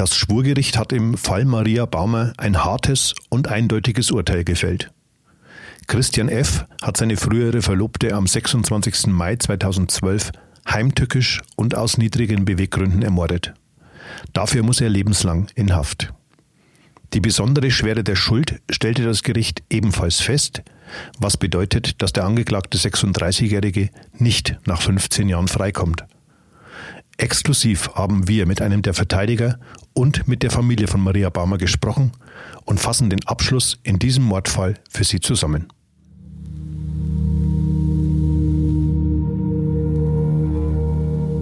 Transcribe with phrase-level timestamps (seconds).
[0.00, 4.90] Das Schwurgericht hat im Fall Maria Baumer ein hartes und eindeutiges Urteil gefällt.
[5.88, 6.64] Christian F.
[6.80, 9.08] hat seine frühere Verlobte am 26.
[9.08, 10.32] Mai 2012
[10.66, 13.52] heimtückisch und aus niedrigen Beweggründen ermordet.
[14.32, 16.14] Dafür muss er lebenslang in Haft.
[17.12, 20.62] Die besondere Schwere der Schuld stellte das Gericht ebenfalls fest,
[21.18, 26.06] was bedeutet, dass der angeklagte 36-Jährige nicht nach 15 Jahren freikommt.
[27.20, 29.58] Exklusiv haben wir mit einem der Verteidiger
[30.00, 32.12] und mit der Familie von Maria Baumer gesprochen
[32.64, 35.68] und fassen den Abschluss in diesem Mordfall für Sie zusammen.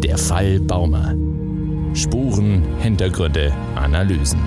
[0.02, 1.14] Der Fall Baumer.
[1.94, 4.40] Spuren, Hintergründe, Analysen.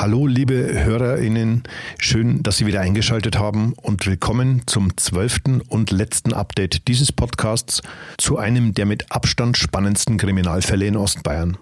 [0.00, 1.64] Hallo, liebe HörerInnen.
[1.98, 7.82] Schön, dass Sie wieder eingeschaltet haben und willkommen zum zwölften und letzten Update dieses Podcasts
[8.16, 11.58] zu einem der mit Abstand spannendsten Kriminalfälle in Ostbayern.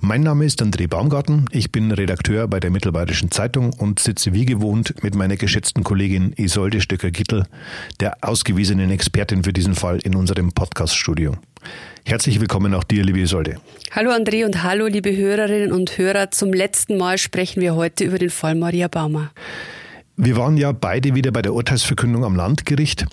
[0.00, 4.46] Mein Name ist André Baumgarten, ich bin Redakteur bei der Mittelbayerischen Zeitung und sitze wie
[4.46, 7.44] gewohnt mit meiner geschätzten Kollegin Isolde Stöcker-Gittel,
[8.00, 11.36] der ausgewiesenen Expertin für diesen Fall in unserem Podcaststudio.
[12.04, 13.60] Herzlich willkommen auch dir, liebe Isolde.
[13.90, 16.30] Hallo André und hallo liebe Hörerinnen und Hörer.
[16.30, 19.30] Zum letzten Mal sprechen wir heute über den Fall Maria Baumer.
[20.16, 23.06] Wir waren ja beide wieder bei der Urteilsverkündung am Landgericht.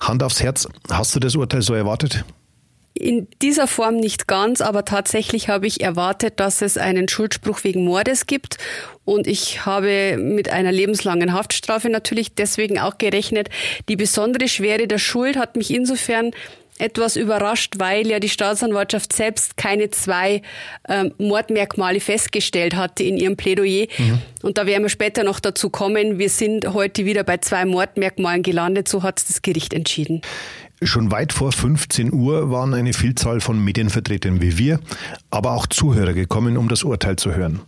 [0.00, 2.24] Hand aufs Herz, hast du das Urteil so erwartet?
[2.98, 7.84] In dieser Form nicht ganz, aber tatsächlich habe ich erwartet, dass es einen Schuldspruch wegen
[7.84, 8.56] Mordes gibt.
[9.04, 13.50] Und ich habe mit einer lebenslangen Haftstrafe natürlich deswegen auch gerechnet.
[13.88, 16.32] Die besondere Schwere der Schuld hat mich insofern
[16.78, 20.42] etwas überrascht, weil ja die Staatsanwaltschaft selbst keine zwei
[20.88, 23.86] ähm, Mordmerkmale festgestellt hatte in ihrem Plädoyer.
[23.98, 24.18] Mhm.
[24.42, 26.18] Und da werden wir später noch dazu kommen.
[26.18, 28.88] Wir sind heute wieder bei zwei Mordmerkmalen gelandet.
[28.88, 30.20] So hat das Gericht entschieden.
[30.82, 34.78] Schon weit vor 15 Uhr waren eine Vielzahl von Medienvertretern wie wir,
[35.30, 37.60] aber auch Zuhörer gekommen, um das Urteil zu hören.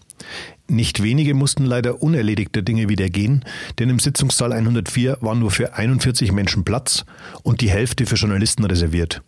[0.68, 3.46] Nicht wenige mussten leider unerledigte Dinge wieder gehen,
[3.78, 7.06] denn im Sitzungssaal 104 war nur für 41 Menschen Platz
[7.42, 9.22] und die Hälfte für Journalisten reserviert.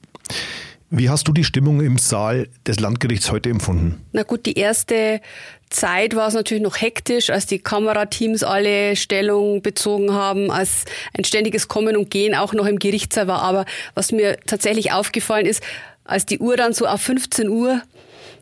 [0.93, 4.05] Wie hast du die Stimmung im Saal des Landgerichts heute empfunden?
[4.11, 5.21] Na gut, die erste
[5.69, 10.87] Zeit war es natürlich noch hektisch, als die Kamerateams alle Stellung bezogen haben, als
[11.17, 13.43] ein ständiges Kommen und Gehen auch noch im Gerichtssaal war.
[13.43, 15.62] Aber was mir tatsächlich aufgefallen ist,
[16.03, 17.83] als die Uhr dann so auf 15 Uhr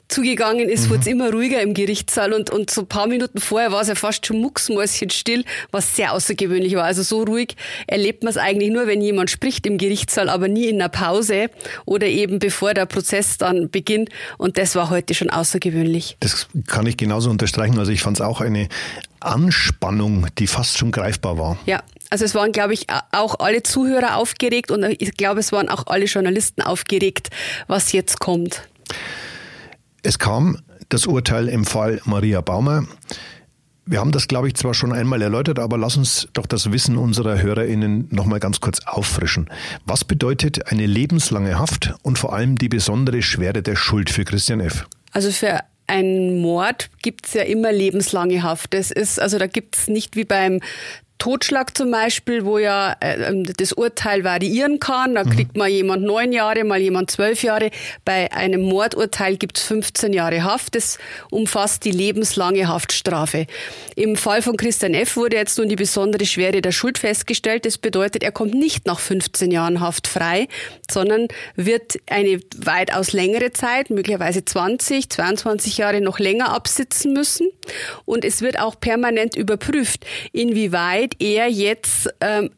[0.08, 0.90] zugegangen ist, mhm.
[0.90, 3.88] wurde es immer ruhiger im Gerichtssaal und, und so ein paar Minuten vorher war es
[3.88, 6.84] ja fast schon mucksmäuschenstill, was sehr außergewöhnlich war.
[6.84, 10.66] Also so ruhig erlebt man es eigentlich nur, wenn jemand spricht im Gerichtssaal, aber nie
[10.66, 11.50] in einer Pause
[11.84, 14.08] oder eben bevor der Prozess dann beginnt.
[14.38, 16.16] Und das war heute schon außergewöhnlich.
[16.20, 17.78] Das kann ich genauso unterstreichen.
[17.78, 18.68] Also ich fand es auch eine
[19.20, 21.58] Anspannung, die fast schon greifbar war.
[21.66, 25.68] Ja, also es waren, glaube ich, auch alle Zuhörer aufgeregt und ich glaube, es waren
[25.68, 27.28] auch alle Journalisten aufgeregt,
[27.66, 28.62] was jetzt kommt.
[30.02, 32.84] Es kam das Urteil im Fall Maria Baumer.
[33.84, 36.98] Wir haben das, glaube ich, zwar schon einmal erläutert, aber lass uns doch das Wissen
[36.98, 39.48] unserer HörerInnen nochmal ganz kurz auffrischen.
[39.86, 44.60] Was bedeutet eine lebenslange Haft und vor allem die besondere Schwere der Schuld für Christian
[44.60, 44.86] F.?
[45.12, 48.74] Also für einen Mord gibt es ja immer lebenslange Haft.
[48.74, 50.60] Das ist, also da gibt es nicht wie beim
[51.18, 55.16] Totschlag zum Beispiel, wo ja äh, das Urteil variieren kann.
[55.16, 55.30] Da mhm.
[55.30, 57.70] kriegt mal jemand neun Jahre, mal jemand zwölf Jahre.
[58.04, 60.76] Bei einem Mordurteil gibt es 15 Jahre Haft.
[60.76, 60.98] Das
[61.30, 63.46] umfasst die lebenslange Haftstrafe.
[63.96, 65.16] Im Fall von Christian F.
[65.16, 67.66] wurde jetzt nun die besondere Schwere der Schuld festgestellt.
[67.66, 70.46] Das bedeutet, er kommt nicht nach 15 Jahren Haft frei,
[70.88, 77.48] sondern wird eine weitaus längere Zeit, möglicherweise 20, 22 Jahre noch länger absitzen müssen.
[78.04, 82.50] Und es wird auch permanent überprüft, inwieweit inwieweit er jetzt ähm,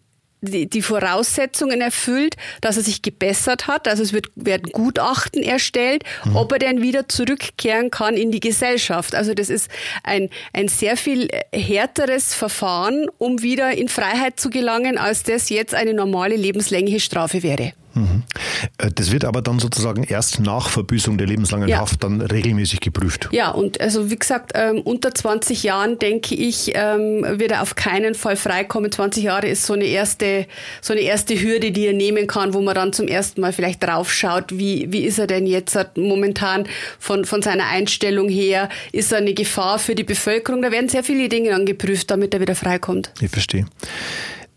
[0.43, 3.87] die, die Voraussetzungen erfüllt, dass er sich gebessert hat.
[3.87, 6.37] Also es wird, werden Gutachten erstellt, mhm.
[6.37, 9.15] ob er denn wieder zurückkehren kann in die Gesellschaft.
[9.15, 9.71] Also das ist
[10.03, 15.75] ein, ein sehr viel härteres Verfahren, um wieder in Freiheit zu gelangen, als das jetzt
[15.75, 17.75] eine normale lebenslängliche Strafe wäre.
[18.78, 21.78] Äh, das wird aber dann sozusagen erst nach Verbüßung der lebenslangen ja.
[21.78, 23.28] Haft dann regelmäßig geprüft.
[23.33, 27.75] Ja, und also wie gesagt, ähm, unter 20 Jahren denke ich, ähm, wird er auf
[27.75, 28.92] keinen Fall freikommen.
[28.92, 30.47] 20 Jahre ist so eine erste,
[30.81, 33.83] so eine erste Hürde, die er nehmen kann, wo man dann zum ersten Mal vielleicht
[33.83, 36.66] draufschaut, wie, wie ist er denn jetzt momentan
[36.98, 38.69] von, von seiner Einstellung her?
[38.92, 40.63] Ist er eine Gefahr für die Bevölkerung?
[40.63, 43.13] Da werden sehr viele Dinge angeprüft, damit er wieder freikommt.
[43.21, 43.66] Ich verstehe.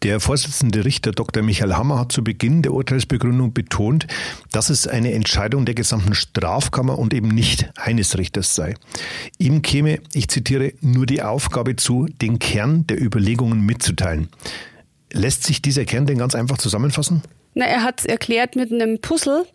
[0.04, 1.44] Der Vorsitzende Richter Dr.
[1.44, 4.06] Michael Hammer hat zu Beginn der Urteilsbegründung betont,
[4.52, 8.76] dass es eine Entscheidung der gesamten Strafkammer und eben nicht eines Richters sei.
[9.38, 14.28] Ihm käme, ich zitiere, nur die Aufgabe zu, den Kern der Überlegungen mitzuteilen.
[15.14, 17.22] Lässt sich dieser Kern denn ganz einfach zusammenfassen?
[17.54, 19.46] Na, er hat es erklärt mit einem Puzzle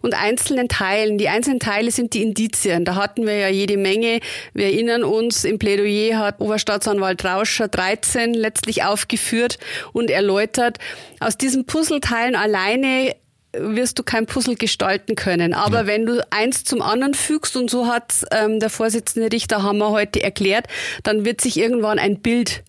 [0.00, 1.18] und einzelnen Teilen.
[1.18, 2.84] Die einzelnen Teile sind die Indizien.
[2.84, 4.20] Da hatten wir ja jede Menge.
[4.54, 9.58] Wir erinnern uns, im Plädoyer hat Oberstaatsanwalt Rauscher 13 letztlich aufgeführt
[9.92, 10.78] und erläutert,
[11.20, 13.14] aus diesen Puzzleteilen alleine
[13.52, 15.54] wirst du kein Puzzle gestalten können.
[15.54, 19.90] Aber wenn du eins zum anderen fügst, und so hat ähm, der Vorsitzende Richter Hammer
[19.90, 20.66] heute erklärt,
[21.02, 22.64] dann wird sich irgendwann ein Bild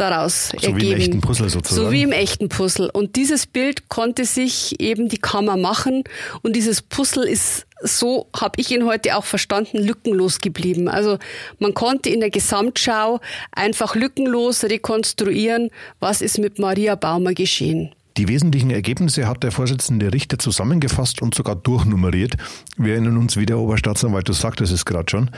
[0.00, 0.80] daraus so ergeben.
[0.80, 1.86] Wie im echten Puzzle sozusagen.
[1.86, 2.90] So wie im echten Puzzle.
[2.92, 6.04] Und dieses Bild konnte sich eben die Kammer machen.
[6.42, 10.88] Und dieses Puzzle ist so habe ich ihn heute auch verstanden, lückenlos geblieben.
[10.88, 11.18] Also
[11.58, 13.20] man konnte in der Gesamtschau
[13.52, 15.70] einfach lückenlos rekonstruieren,
[16.00, 17.94] was ist mit Maria Baumer geschehen.
[18.18, 22.34] Die wesentlichen Ergebnisse hat der Vorsitzende Richter zusammengefasst und sogar durchnummeriert.
[22.76, 25.30] Wir erinnern uns, wie der Oberstaatsanwalt das sagt, das ist gerade schon.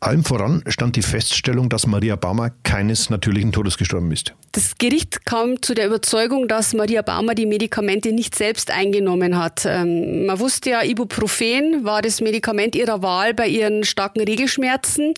[0.00, 4.34] Allem voran stand die Feststellung, dass Maria Baumer keines natürlichen Todes gestorben ist.
[4.52, 9.62] Das Gericht kam zu der Überzeugung, dass Maria Baumer die Medikamente nicht selbst eingenommen hat.
[9.64, 15.14] Ähm, man wusste ja, Ibuprofen war das Medikament ihrer Wahl bei ihren starken Regelschmerzen.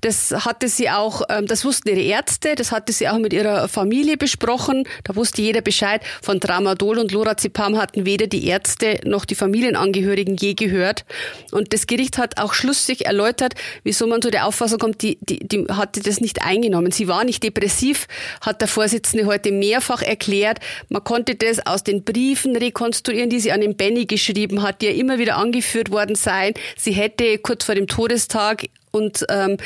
[0.00, 3.68] Das hatte sie auch, ähm, das wussten ihre Ärzte, das hatte sie auch mit ihrer
[3.68, 4.84] Familie besprochen.
[5.04, 6.00] Da wusste jeder Bescheid.
[6.22, 11.04] Von von Tramadol und Lorazepam hatten weder die Ärzte noch die Familienangehörigen je gehört.
[11.50, 15.40] Und das Gericht hat auch schlussig erläutert, wieso man zu der Auffassung kommt, die, die,
[15.40, 16.92] die hatte das nicht eingenommen.
[16.92, 18.06] Sie war nicht depressiv,
[18.40, 20.60] hat der Vorsitzende heute mehrfach erklärt.
[20.88, 24.86] Man konnte das aus den Briefen rekonstruieren, die sie an den Benny geschrieben hat, die
[24.86, 26.54] ja immer wieder angeführt worden seien.
[26.76, 29.56] Sie hätte kurz vor dem Todestag und ähm,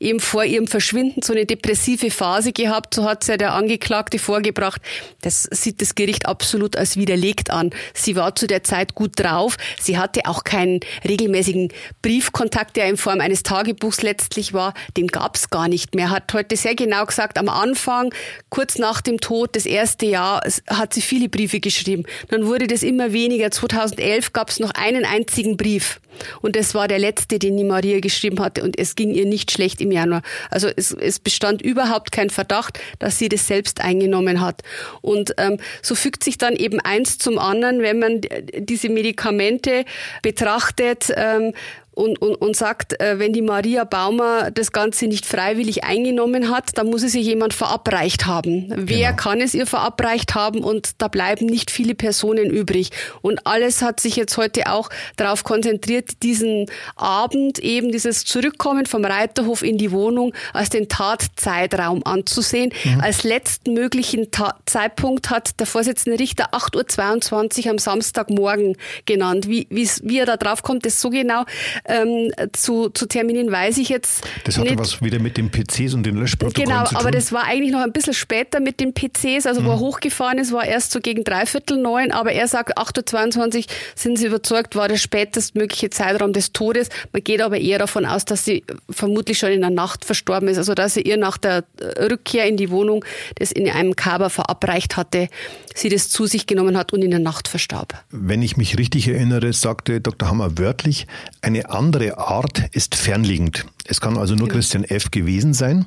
[0.00, 4.18] eben vor ihrem Verschwinden so eine depressive Phase gehabt, so hat es ja der Angeklagte
[4.18, 4.80] vorgebracht.
[5.22, 7.70] Das sieht das Gericht absolut als widerlegt an.
[7.94, 9.56] Sie war zu der Zeit gut drauf.
[9.80, 14.74] Sie hatte auch keinen regelmäßigen Briefkontakt, der in Form eines Tagebuchs letztlich war.
[14.96, 16.10] Den gab es gar nicht mehr.
[16.10, 18.12] Hat heute sehr genau gesagt, am Anfang,
[18.48, 22.04] kurz nach dem Tod, das erste Jahr, hat sie viele Briefe geschrieben.
[22.28, 23.50] Dann wurde das immer weniger.
[23.50, 26.00] 2011 gab es noch einen einzigen Brief.
[26.40, 28.62] Und das war der letzte, den die Maria geschrieben hatte.
[28.62, 30.22] Und es ging ihr nicht schlecht im Januar.
[30.50, 34.62] Also es, es bestand überhaupt kein Verdacht, dass sie das selbst eingenommen hat.
[35.00, 38.20] Und ähm, so fügt sich dann eben eins zum anderen, wenn man
[38.58, 39.84] diese Medikamente
[40.22, 41.12] betrachtet.
[41.16, 41.52] Ähm,
[41.94, 46.78] und, und, und sagt, äh, wenn die Maria Baumer das Ganze nicht freiwillig eingenommen hat,
[46.78, 48.72] dann muss es ihr jemand verabreicht haben.
[48.74, 49.22] Wer genau.
[49.22, 50.64] kann es ihr verabreicht haben?
[50.64, 52.90] Und da bleiben nicht viele Personen übrig.
[53.20, 56.66] Und alles hat sich jetzt heute auch darauf konzentriert, diesen
[56.96, 62.72] Abend eben dieses Zurückkommen vom Reiterhof in die Wohnung als den Tatzeitraum anzusehen.
[62.84, 63.00] Mhm.
[63.00, 69.48] Als letzten möglichen Ta Zeitpunkt hat der Vorsitzende Richter 8.22 Uhr am Samstagmorgen genannt.
[69.48, 71.44] Wie, wie er da drauf kommt, ist so genau
[71.84, 74.24] ähm, zu, zu terminieren, weiß ich jetzt.
[74.44, 74.78] Das hatte nicht.
[74.78, 76.98] was wieder mit den PCs und den Löschprotokollen genau, zu tun.
[76.98, 79.66] Genau, aber das war eigentlich noch ein bisschen später mit den PCs, also mhm.
[79.66, 79.80] wo er mhm.
[79.80, 83.64] hochgefahren ist, war erst so gegen dreiviertel neun, aber er sagt, 8.22 Uhr
[83.94, 86.88] sind sie überzeugt, war der spätestmögliche Zeitraum des Todes.
[87.12, 90.58] Man geht aber eher davon aus, dass sie vermutlich schon in der Nacht verstorben ist,
[90.58, 91.64] also dass sie ihr nach der
[91.98, 93.04] Rückkehr in die Wohnung
[93.36, 95.28] das in einem Kaber verabreicht hatte,
[95.74, 98.04] sie das zu sich genommen hat und in der Nacht verstarb.
[98.10, 100.28] Wenn ich mich richtig erinnere, sagte Dr.
[100.28, 101.06] Hammer wörtlich,
[101.40, 103.66] eine andere Art ist fernliegend.
[103.84, 104.58] Es kann also nur genau.
[104.58, 105.10] Christian F.
[105.10, 105.86] gewesen sein.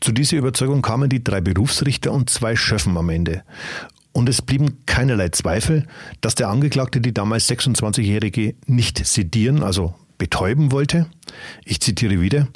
[0.00, 3.42] Zu dieser Überzeugung kamen die drei Berufsrichter und zwei Schöffen am Ende.
[4.12, 5.86] Und es blieben keinerlei Zweifel,
[6.20, 11.06] dass der Angeklagte die damals 26-Jährige nicht sedieren, also betäuben wollte.
[11.64, 12.48] Ich zitiere wieder.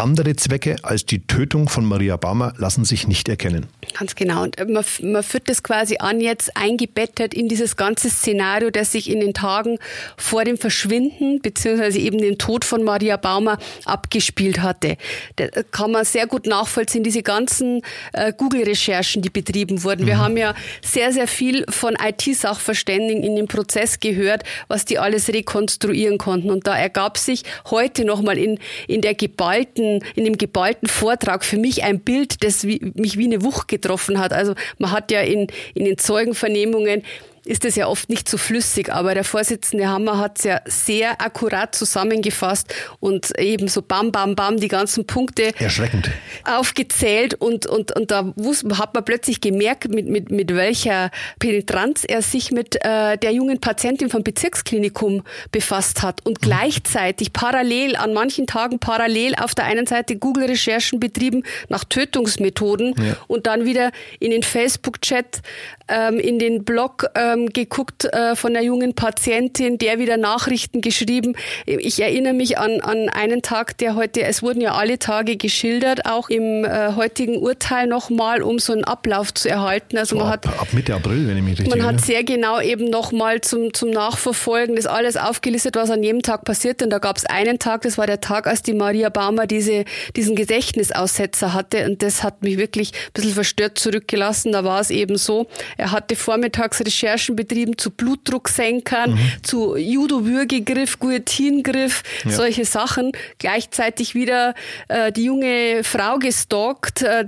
[0.00, 3.66] Andere Zwecke als die Tötung von Maria Baumer lassen sich nicht erkennen.
[3.98, 4.44] Ganz genau.
[4.44, 9.10] Und man, man führt das quasi an, jetzt eingebettet in dieses ganze Szenario, das sich
[9.10, 9.78] in den Tagen
[10.16, 14.96] vor dem Verschwinden beziehungsweise eben dem Tod von Maria Baumer abgespielt hatte.
[15.36, 17.82] Da kann man sehr gut nachvollziehen, diese ganzen
[18.14, 20.04] äh, Google-Recherchen, die betrieben wurden.
[20.04, 20.06] Mhm.
[20.06, 25.28] Wir haben ja sehr, sehr viel von IT-Sachverständigen in dem Prozess gehört, was die alles
[25.28, 26.50] rekonstruieren konnten.
[26.50, 31.58] Und da ergab sich heute nochmal in, in der geballten in dem geballten Vortrag für
[31.58, 34.32] mich ein Bild, das wie, mich wie eine Wucht getroffen hat.
[34.32, 37.02] Also man hat ja in, in den Zeugenvernehmungen
[37.44, 41.20] ist es ja oft nicht so flüssig, aber der Vorsitzende Hammer hat es ja sehr
[41.20, 46.10] akkurat zusammengefasst und eben so bam, bam, bam die ganzen Punkte Erschreckend.
[46.44, 48.32] aufgezählt und, und, und da
[48.78, 53.60] hat man plötzlich gemerkt, mit, mit, mit welcher Penetranz er sich mit äh, der jungen
[53.60, 56.46] Patientin vom Bezirksklinikum befasst hat und mhm.
[56.46, 63.16] gleichzeitig parallel, an manchen Tagen parallel auf der einen Seite Google-Recherchen betrieben nach Tötungsmethoden ja.
[63.26, 65.42] und dann wieder in den Facebook-Chat,
[65.90, 70.80] ähm, in den Blog äh, ähm, geguckt äh, von der jungen Patientin, der wieder Nachrichten
[70.80, 71.34] geschrieben.
[71.66, 76.06] Ich erinnere mich an, an einen Tag, der heute, es wurden ja alle Tage geschildert,
[76.06, 79.98] auch im äh, heutigen Urteil nochmal, um so einen Ablauf zu erhalten.
[79.98, 81.98] Also so man ab, hat ab Mitte April, wenn ich mich richtig Man erinnere.
[81.98, 86.44] hat sehr genau eben nochmal zum, zum Nachverfolgen das alles aufgelistet, was an jedem Tag
[86.44, 86.82] passiert.
[86.82, 89.84] Und da gab es einen Tag, das war der Tag, als die Maria Baumer diese,
[90.16, 91.86] diesen Gedächtnisaussetzer hatte.
[91.86, 94.52] Und das hat mich wirklich ein bisschen verstört zurückgelassen.
[94.52, 95.46] Da war es eben so,
[95.80, 99.32] er hatte vormittags Recherchen betrieben zu Blutdrucksenkern, mhm.
[99.42, 102.30] zu Judo-Würgegriff, Guillotingriff, ja.
[102.30, 103.12] solche Sachen.
[103.38, 104.54] Gleichzeitig wieder
[104.88, 107.24] äh, die junge Frau gestalkt, äh,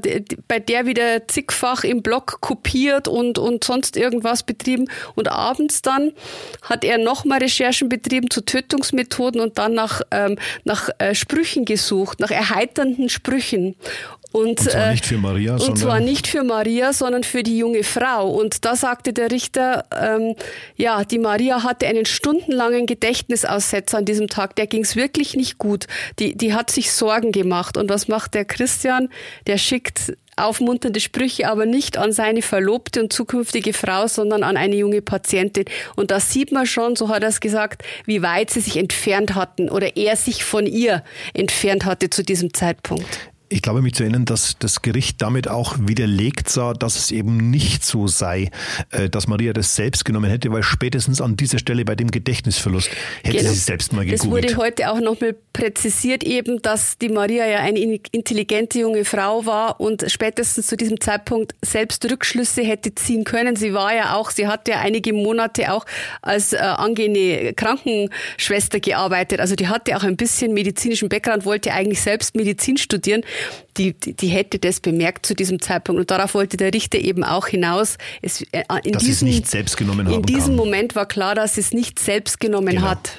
[0.49, 4.89] bei der wieder zigfach im Blog kopiert und, und sonst irgendwas betrieben.
[5.15, 6.13] Und abends dann
[6.63, 12.21] hat er nochmal Recherchen betrieben zu Tötungsmethoden und dann nach, ähm, nach äh, Sprüchen gesucht,
[12.21, 13.77] nach erheiternden Sprüchen.
[14.33, 17.59] Und, und zwar äh, nicht für Maria, und zwar nicht für Maria, sondern für die
[17.59, 18.31] junge Frau.
[18.43, 20.35] Und da sagte der Richter, ähm,
[20.77, 24.57] ja, die Maria hatte einen stundenlangen Gedächtnisaussetzer an diesem Tag.
[24.57, 25.87] Der ging es wirklich nicht gut.
[26.19, 27.77] Die, die hat sich Sorgen gemacht.
[27.77, 29.09] Und was macht der Christian?
[29.47, 34.77] Der schickt aufmunternde Sprüche, aber nicht an seine verlobte und zukünftige Frau, sondern an eine
[34.77, 35.67] junge Patientin.
[35.95, 39.35] Und da sieht man schon, so hat er es gesagt, wie weit sie sich entfernt
[39.35, 43.32] hatten oder er sich von ihr entfernt hatte zu diesem Zeitpunkt.
[43.53, 47.51] Ich glaube, mich zu erinnern, dass das Gericht damit auch widerlegt sah, dass es eben
[47.51, 48.51] nicht so sei,
[48.91, 52.89] äh, dass Maria das selbst genommen hätte, weil spätestens an dieser Stelle bei dem Gedächtnisverlust
[53.23, 53.51] hätte genau.
[53.51, 54.47] sie selbst mal gegoogelt.
[54.47, 57.79] Es wurde heute auch nochmal präzisiert eben, dass die Maria ja eine
[58.13, 63.57] intelligente junge Frau war und spätestens zu diesem Zeitpunkt selbst Rückschlüsse hätte ziehen können.
[63.57, 65.85] Sie war ja auch, sie hat ja einige Monate auch
[66.23, 69.41] als äh, angehende Krankenschwester gearbeitet.
[69.41, 73.23] Also die hatte auch ein bisschen medizinischen Background, wollte eigentlich selbst Medizin studieren
[73.77, 76.01] die, die, die hätte das bemerkt zu diesem Zeitpunkt.
[76.01, 77.99] Und darauf wollte der Richter eben auch hinaus.
[78.21, 80.57] Es, äh, in dass diesem, es nicht selbst genommen haben In diesem kann.
[80.57, 82.83] Moment war klar, dass es nicht selbst genommen genau.
[82.83, 83.19] hat.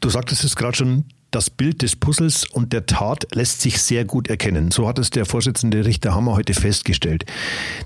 [0.00, 4.04] Du sagtest es gerade schon, das Bild des Puzzles und der Tat lässt sich sehr
[4.04, 4.70] gut erkennen.
[4.70, 7.26] So hat es der Vorsitzende Richter Hammer heute festgestellt.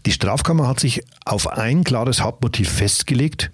[0.06, 3.50] Die Strafkammer hat sich auf ein klares Hauptmotiv festgelegt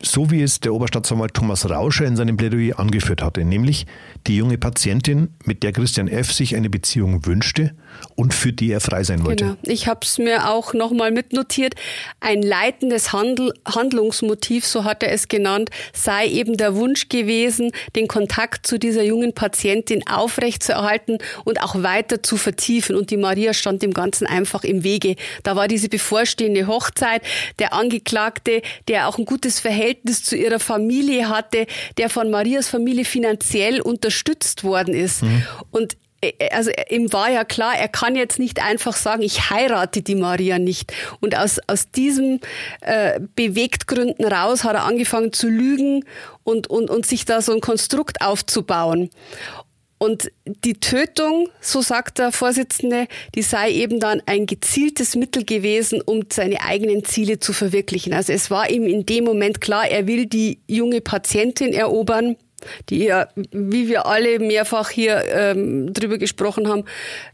[0.00, 3.86] so wie es der Oberstaatsanwalt Thomas Rauscher in seinem Plädoyer angeführt hatte, nämlich
[4.28, 6.32] die junge Patientin, mit der Christian F.
[6.32, 7.74] sich eine Beziehung wünschte
[8.14, 9.44] und für die er frei sein wollte.
[9.44, 9.56] Genau.
[9.62, 11.74] Ich habe es mir auch nochmal mitnotiert.
[12.20, 18.06] Ein leitendes Handl Handlungsmotiv, so hat er es genannt, sei eben der Wunsch gewesen, den
[18.06, 22.94] Kontakt zu dieser jungen Patientin aufrechtzuerhalten und auch weiter zu vertiefen.
[22.94, 25.16] Und die Maria stand dem Ganzen einfach im Wege.
[25.42, 27.22] Da war diese bevorstehende Hochzeit,
[27.58, 29.87] der Angeklagte, der auch ein gutes Verhältnis
[30.24, 31.66] zu ihrer Familie hatte,
[31.96, 35.22] der von Marias Familie finanziell unterstützt worden ist.
[35.22, 35.42] Mhm.
[35.70, 40.02] Und äh, also ihm war ja klar, er kann jetzt nicht einfach sagen, ich heirate
[40.02, 40.92] die Maria nicht.
[41.20, 42.40] Und aus, aus diesen
[42.80, 46.04] äh, Bewegtgründen raus hat er angefangen zu lügen
[46.44, 49.10] und, und, und sich da so ein Konstrukt aufzubauen.
[49.98, 50.30] Und
[50.64, 56.22] die Tötung, so sagt der Vorsitzende, die sei eben dann ein gezieltes Mittel gewesen, um
[56.32, 58.14] seine eigenen Ziele zu verwirklichen.
[58.14, 62.36] Also es war ihm in dem Moment klar, er will die junge Patientin erobern
[62.88, 66.84] die ja, wie wir alle mehrfach hier ähm, drüber gesprochen haben,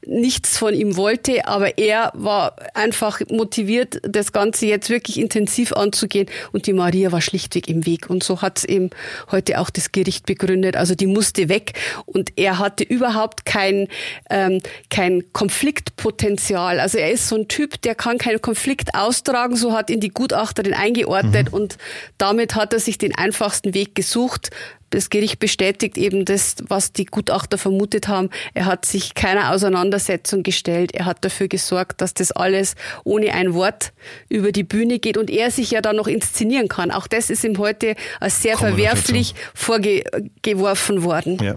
[0.07, 6.29] nichts von ihm wollte, aber er war einfach motiviert, das Ganze jetzt wirklich intensiv anzugehen
[6.53, 8.91] und die Maria war schlichtweg im Weg und so hat es eben
[9.31, 10.77] heute auch das Gericht begründet.
[10.77, 11.73] Also die musste weg
[12.07, 13.89] und er hatte überhaupt kein,
[14.31, 16.81] ähm, kein Konfliktpotenzial.
[16.81, 20.11] Also er ist so ein Typ, der kann keinen Konflikt austragen, so hat ihn die
[20.11, 21.55] Gutachterin eingeordnet mhm.
[21.55, 21.79] und
[22.19, 24.51] damit hat er sich den einfachsten Weg gesucht,
[24.95, 28.31] das Gericht bestätigt eben das, was die Gutachter vermutet haben.
[28.55, 30.95] Er hat sich keiner Auseinandersetzung gestellt.
[30.95, 33.93] Er hat dafür gesorgt, dass das alles ohne ein Wort
[34.29, 36.91] über die Bühne geht und er sich ja dann noch inszenieren kann.
[36.91, 41.39] Auch das ist ihm heute als sehr Kommen verwerflich vorgeworfen worden.
[41.43, 41.57] Ja.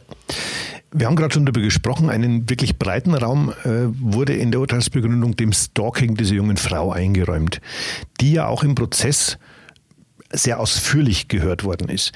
[0.92, 3.68] Wir haben gerade schon darüber gesprochen, einen wirklich breiten Raum äh,
[4.00, 7.62] wurde in der Urteilsbegründung dem Stalking dieser jungen Frau eingeräumt,
[8.20, 9.38] die ja auch im Prozess
[10.32, 12.12] sehr ausführlich gehört worden ist.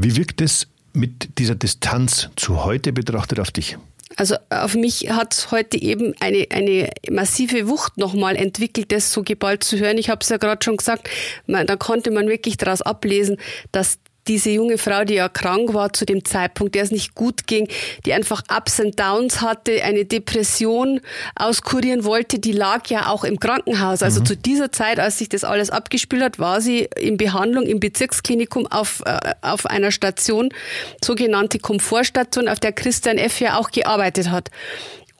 [0.00, 3.76] Wie wirkt es mit dieser Distanz zu heute betrachtet auf dich?
[4.14, 9.64] Also auf mich hat heute eben eine, eine massive Wucht nochmal entwickelt, das so geballt
[9.64, 9.98] zu hören.
[9.98, 11.10] Ich habe es ja gerade schon gesagt,
[11.48, 13.38] man, da konnte man wirklich daraus ablesen,
[13.72, 17.46] dass diese junge Frau, die ja krank war zu dem Zeitpunkt, der es nicht gut
[17.46, 17.68] ging,
[18.04, 21.00] die einfach Ups and Downs hatte, eine Depression
[21.34, 24.02] auskurieren wollte, die lag ja auch im Krankenhaus.
[24.02, 24.26] Also mhm.
[24.26, 28.66] zu dieser Zeit, als sich das alles abgespielt hat, war sie in Behandlung im Bezirksklinikum
[28.66, 30.50] auf, äh, auf einer Station,
[31.02, 33.40] sogenannte Komfortstation, auf der Christian F.
[33.40, 34.50] ja auch gearbeitet hat.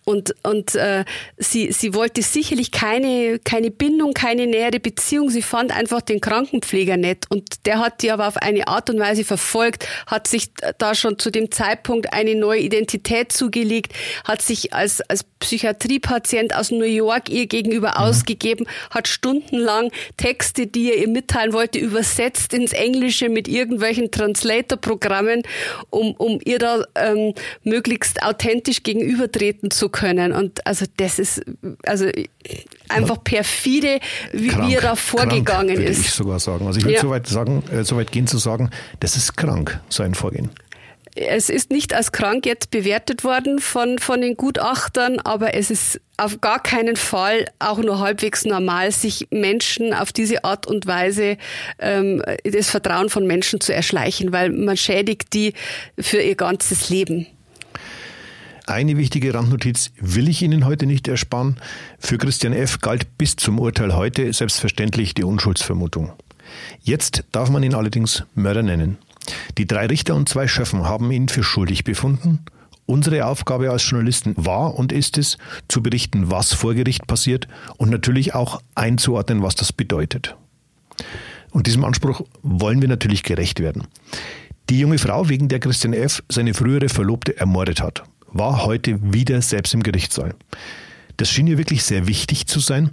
[0.09, 1.05] Und, und äh,
[1.37, 5.29] sie, sie wollte sicherlich keine, keine Bindung, keine nähere Beziehung.
[5.29, 7.27] Sie fand einfach den Krankenpfleger nett.
[7.29, 11.19] Und der hat die aber auf eine Art und Weise verfolgt, hat sich da schon
[11.19, 13.93] zu dem Zeitpunkt eine neue Identität zugelegt,
[14.25, 18.05] hat sich als, als Psychiatriepatient aus New York ihr gegenüber mhm.
[18.05, 25.43] ausgegeben, hat stundenlang Texte, die er ihr mitteilen wollte, übersetzt ins Englische mit irgendwelchen Translator-Programmen,
[25.91, 29.98] um, um ihr da ähm, möglichst authentisch gegenübertreten zu können.
[30.03, 31.43] Und also das ist
[31.85, 32.07] also
[32.89, 34.01] einfach perfide,
[34.33, 36.01] wie, krank, wie er da vorgegangen krank, ist.
[36.01, 36.67] Ich sogar sagen.
[36.67, 37.01] Also ich würde ja.
[37.01, 40.51] so weit sagen, äh, so weit gehen zu sagen, das ist krank, so ein Vorgehen.
[41.15, 46.01] Es ist nicht als krank jetzt bewertet worden von, von den Gutachtern, aber es ist
[46.17, 51.37] auf gar keinen Fall auch nur halbwegs normal, sich Menschen auf diese Art und Weise
[51.81, 55.55] ähm, das Vertrauen von Menschen zu erschleichen, weil man schädigt die
[55.99, 57.27] für ihr ganzes Leben.
[58.69, 61.57] Eine wichtige Randnotiz will ich Ihnen heute nicht ersparen.
[61.99, 62.83] Für Christian F.
[62.83, 66.13] galt bis zum Urteil heute selbstverständlich die Unschuldsvermutung.
[66.83, 68.99] Jetzt darf man ihn allerdings Mörder nennen.
[69.57, 72.41] Die drei Richter und zwei Schöffen haben ihn für schuldig befunden.
[72.85, 77.49] Unsere Aufgabe als Journalisten war und ist es, zu berichten, was vor Gericht passiert
[77.79, 80.37] und natürlich auch einzuordnen, was das bedeutet.
[81.53, 83.85] Und diesem Anspruch wollen wir natürlich gerecht werden.
[84.69, 86.23] Die junge Frau, wegen der Christian F.
[86.29, 90.35] seine frühere Verlobte ermordet hat, war heute wieder selbst im Gerichtssaal.
[91.17, 92.91] Das schien ihr wirklich sehr wichtig zu sein,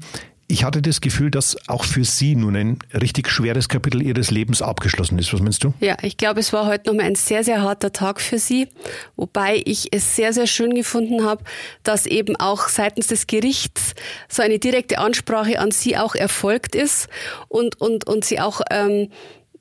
[0.48, 4.62] ich hatte das Gefühl, dass auch für Sie nun ein richtig schweres Kapitel Ihres Lebens
[4.62, 5.34] abgeschlossen ist.
[5.34, 5.74] Was meinst du?
[5.80, 8.68] Ja, ich glaube, es war heute nochmal ein sehr, sehr harter Tag für Sie,
[9.16, 11.44] wobei ich es sehr, sehr schön gefunden habe,
[11.82, 13.96] dass eben auch seitens des Gerichts
[14.30, 17.10] so eine direkte Ansprache an Sie auch erfolgt ist
[17.48, 19.10] und, und, und Sie auch ähm,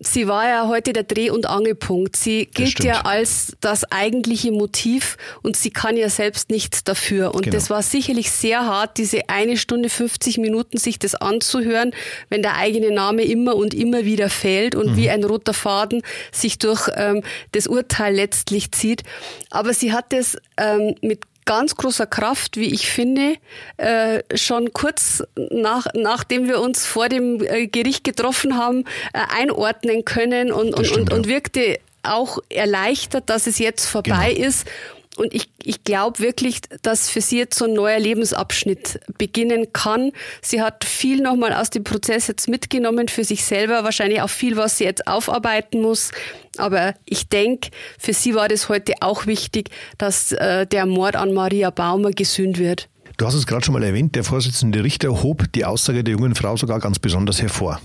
[0.07, 2.17] Sie war ja heute der Dreh- und Angelpunkt.
[2.17, 7.35] Sie gilt ja als das eigentliche Motiv und sie kann ja selbst nichts dafür.
[7.35, 7.55] Und genau.
[7.57, 11.93] das war sicherlich sehr hart, diese eine Stunde 50 Minuten sich das anzuhören,
[12.29, 14.97] wenn der eigene Name immer und immer wieder fällt und mhm.
[14.97, 19.03] wie ein roter Faden sich durch ähm, das Urteil letztlich zieht.
[19.51, 23.37] Aber sie hat es ähm, mit ganz großer Kraft, wie ich finde,
[23.77, 30.05] äh, schon kurz nach, nachdem wir uns vor dem äh, Gericht getroffen haben, äh, einordnen
[30.05, 34.49] können und, und, stimmt, und, und wirkte auch erleichtert, dass es jetzt vorbei genau.
[34.49, 34.67] ist
[35.17, 40.13] und ich, ich glaube wirklich, dass für sie jetzt so ein neuer Lebensabschnitt beginnen kann.
[40.43, 44.57] Sie hat viel nochmal aus dem Prozess jetzt mitgenommen für sich selber, wahrscheinlich auch viel,
[44.57, 46.11] was sie jetzt aufarbeiten muss.
[46.57, 51.33] Aber ich denke, für sie war das heute auch wichtig, dass äh, der Mord an
[51.33, 52.89] Maria Baumer gesühnt wird.
[53.17, 56.35] Du hast es gerade schon mal erwähnt, der Vorsitzende Richter hob die Aussage der jungen
[56.35, 57.81] Frau sogar ganz besonders hervor.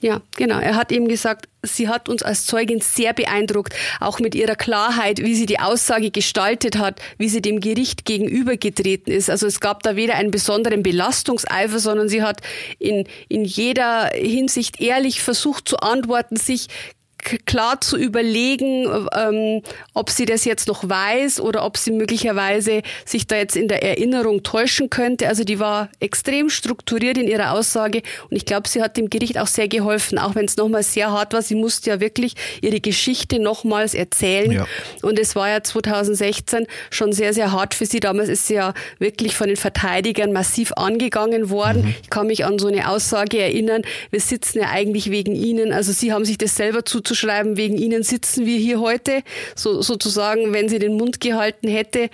[0.00, 0.58] Ja, genau.
[0.58, 5.18] Er hat eben gesagt, sie hat uns als Zeugin sehr beeindruckt, auch mit ihrer Klarheit,
[5.18, 9.28] wie sie die Aussage gestaltet hat, wie sie dem Gericht gegenübergetreten ist.
[9.28, 12.40] Also es gab da weder einen besonderen Belastungseifer, sondern sie hat
[12.78, 16.68] in, in jeder Hinsicht ehrlich versucht zu antworten, sich
[17.18, 19.62] klar zu überlegen, ähm,
[19.94, 23.82] ob sie das jetzt noch weiß oder ob sie möglicherweise sich da jetzt in der
[23.82, 25.28] Erinnerung täuschen könnte.
[25.28, 29.38] Also die war extrem strukturiert in ihrer Aussage und ich glaube, sie hat dem Gericht
[29.38, 31.42] auch sehr geholfen, auch wenn es nochmal sehr hart war.
[31.42, 34.66] Sie musste ja wirklich ihre Geschichte nochmals erzählen ja.
[35.02, 38.00] und es war ja 2016 schon sehr, sehr hart für sie.
[38.00, 41.82] Damals ist sie ja wirklich von den Verteidigern massiv angegangen worden.
[41.82, 41.94] Mhm.
[42.02, 45.72] Ich kann mich an so eine Aussage erinnern, wir sitzen ja eigentlich wegen ihnen.
[45.72, 49.22] Also sie haben sich das selber zu zu schreiben, wegen Ihnen sitzen wir hier heute.
[49.56, 52.10] So, sozusagen, wenn sie den Mund gehalten hätte,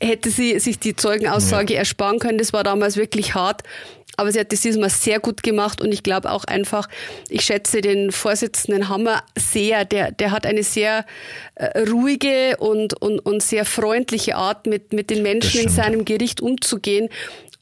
[0.00, 1.80] hätte sie sich die Zeugenaussage ja.
[1.80, 2.38] ersparen können.
[2.38, 3.62] Das war damals wirklich hart.
[4.16, 6.88] Aber sie hat das diesmal sehr gut gemacht und ich glaube auch einfach,
[7.28, 9.84] ich schätze den Vorsitzenden Hammer sehr.
[9.84, 11.06] Der, der hat eine sehr
[11.54, 16.40] äh, ruhige und, und, und sehr freundliche Art, mit, mit den Menschen in seinem Gericht
[16.40, 17.08] umzugehen.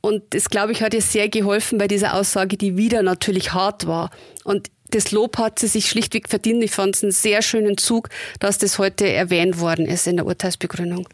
[0.00, 3.87] Und das, glaube ich, hat ihr sehr geholfen bei dieser Aussage, die wieder natürlich hart
[3.87, 4.11] war.
[4.44, 6.62] Und das Lob hat sie sich schlichtweg verdient.
[6.62, 8.09] Ich fand es einen sehr schönen Zug,
[8.40, 11.09] dass das heute erwähnt worden ist in der Urteilsbegründung.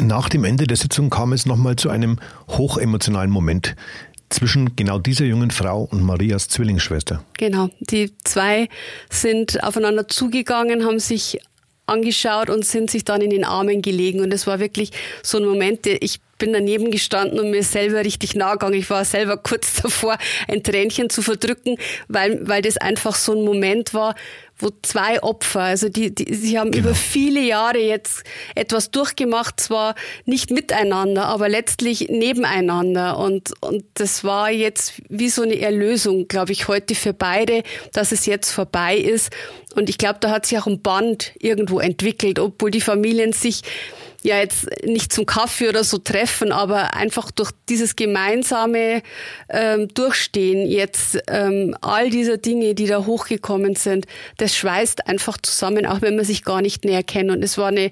[0.00, 3.76] Nach dem Ende der Sitzung kam es nochmal zu einem hochemotionalen Moment
[4.30, 7.22] zwischen genau dieser jungen Frau und Marias Zwillingsschwester.
[7.36, 8.68] Genau, die zwei
[9.10, 11.40] sind aufeinander zugegangen, haben sich
[11.90, 14.20] angeschaut und sind sich dann in den Armen gelegen.
[14.20, 14.90] Und es war wirklich
[15.22, 18.74] so ein Moment, ich bin daneben gestanden und mir selber richtig nahe gegangen.
[18.74, 21.76] Ich war selber kurz davor, ein Tränchen zu verdrücken,
[22.08, 24.16] weil, weil das einfach so ein Moment war,
[24.62, 26.88] wo zwei Opfer, also die, die sie haben genau.
[26.88, 29.94] über viele Jahre jetzt etwas durchgemacht, zwar
[30.24, 33.18] nicht miteinander, aber letztlich nebeneinander.
[33.18, 38.12] Und, und das war jetzt wie so eine Erlösung, glaube ich, heute für beide, dass
[38.12, 39.30] es jetzt vorbei ist.
[39.74, 43.62] Und ich glaube, da hat sich auch ein Band irgendwo entwickelt, obwohl die Familien sich
[44.22, 49.02] ja jetzt nicht zum Kaffee oder so treffen, aber einfach durch dieses gemeinsame
[49.48, 54.06] ähm, Durchstehen jetzt ähm, all dieser Dinge, die da hochgekommen sind,
[54.36, 57.30] das schweißt einfach zusammen, auch wenn man sich gar nicht näher kennt.
[57.30, 57.90] Und es war eine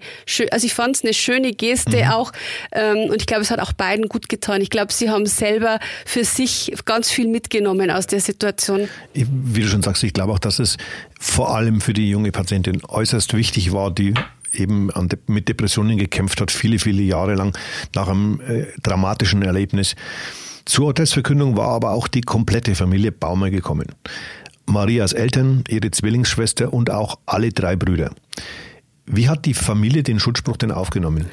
[0.50, 2.10] also ich fand es eine schöne Geste mhm.
[2.10, 2.32] auch
[2.72, 4.60] ähm, und ich glaube, es hat auch beiden gut getan.
[4.60, 8.88] Ich glaube, sie haben selber für sich ganz viel mitgenommen aus der Situation.
[9.14, 10.76] Wie du schon sagst, ich glaube auch, dass es
[11.18, 14.14] vor allem für die junge Patientin äußerst wichtig war, die
[14.52, 14.90] eben
[15.26, 17.56] mit Depressionen gekämpft hat, viele, viele Jahre lang
[17.94, 19.94] nach einem äh, dramatischen Erlebnis.
[20.64, 23.86] Zur Urteilsverkündung war aber auch die komplette Familie Baumer gekommen.
[24.66, 28.10] Marias Eltern, ihre Zwillingsschwester und auch alle drei Brüder.
[29.06, 31.26] Wie hat die Familie den Schutzspruch denn aufgenommen?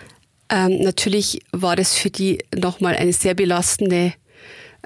[0.49, 4.13] Ähm, natürlich war das für die nochmal eine sehr belastende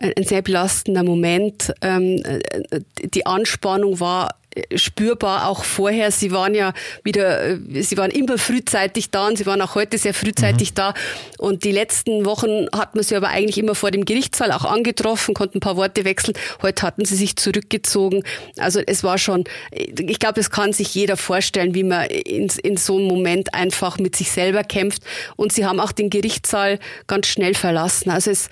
[0.02, 1.74] ein sehr belastender Moment.
[1.82, 2.80] Ähm, äh,
[3.14, 4.39] die Anspannung war
[4.76, 6.12] spürbar auch vorher.
[6.12, 9.98] Sie waren ja wieder, äh, sie waren immer frühzeitig da und sie waren auch heute
[9.98, 10.76] sehr frühzeitig mhm.
[10.76, 10.94] da.
[11.38, 15.34] Und die letzten Wochen hat man sie aber eigentlich immer vor dem Gerichtssaal auch angetroffen,
[15.34, 16.36] konnten ein paar Worte wechseln.
[16.62, 18.24] Heute hatten sie sich zurückgezogen.
[18.58, 22.78] Also es war schon, ich glaube, es kann sich jeder vorstellen, wie man in, in
[22.78, 25.04] so einem Moment einfach mit sich selber kämpft.
[25.36, 28.10] Und sie haben auch den Gerichtssaal ganz schnell verlassen.
[28.10, 28.50] Also es,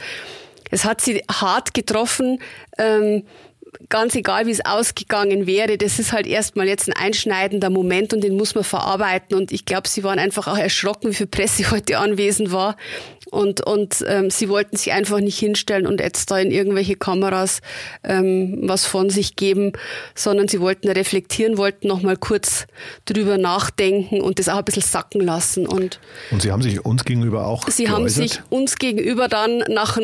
[0.69, 2.39] es hat sie hart getroffen.
[2.77, 3.23] Ähm,
[3.89, 8.23] ganz egal, wie es ausgegangen wäre, das ist halt erstmal jetzt ein einschneidender Moment und
[8.23, 9.37] den muss man verarbeiten.
[9.37, 12.75] Und ich glaube, sie waren einfach auch erschrocken, wie viel Presse heute anwesend war.
[13.29, 17.61] Und, und ähm, sie wollten sich einfach nicht hinstellen und jetzt da in irgendwelche Kameras
[18.03, 19.73] ähm, was von sich geben,
[20.15, 22.67] sondern sie wollten reflektieren, wollten nochmal kurz
[23.05, 25.67] drüber nachdenken und das auch ein bisschen sacken lassen.
[25.67, 25.99] Und,
[26.31, 27.95] und Sie haben sich uns gegenüber auch Sie geäußert?
[27.95, 29.97] haben sich uns gegenüber dann nach,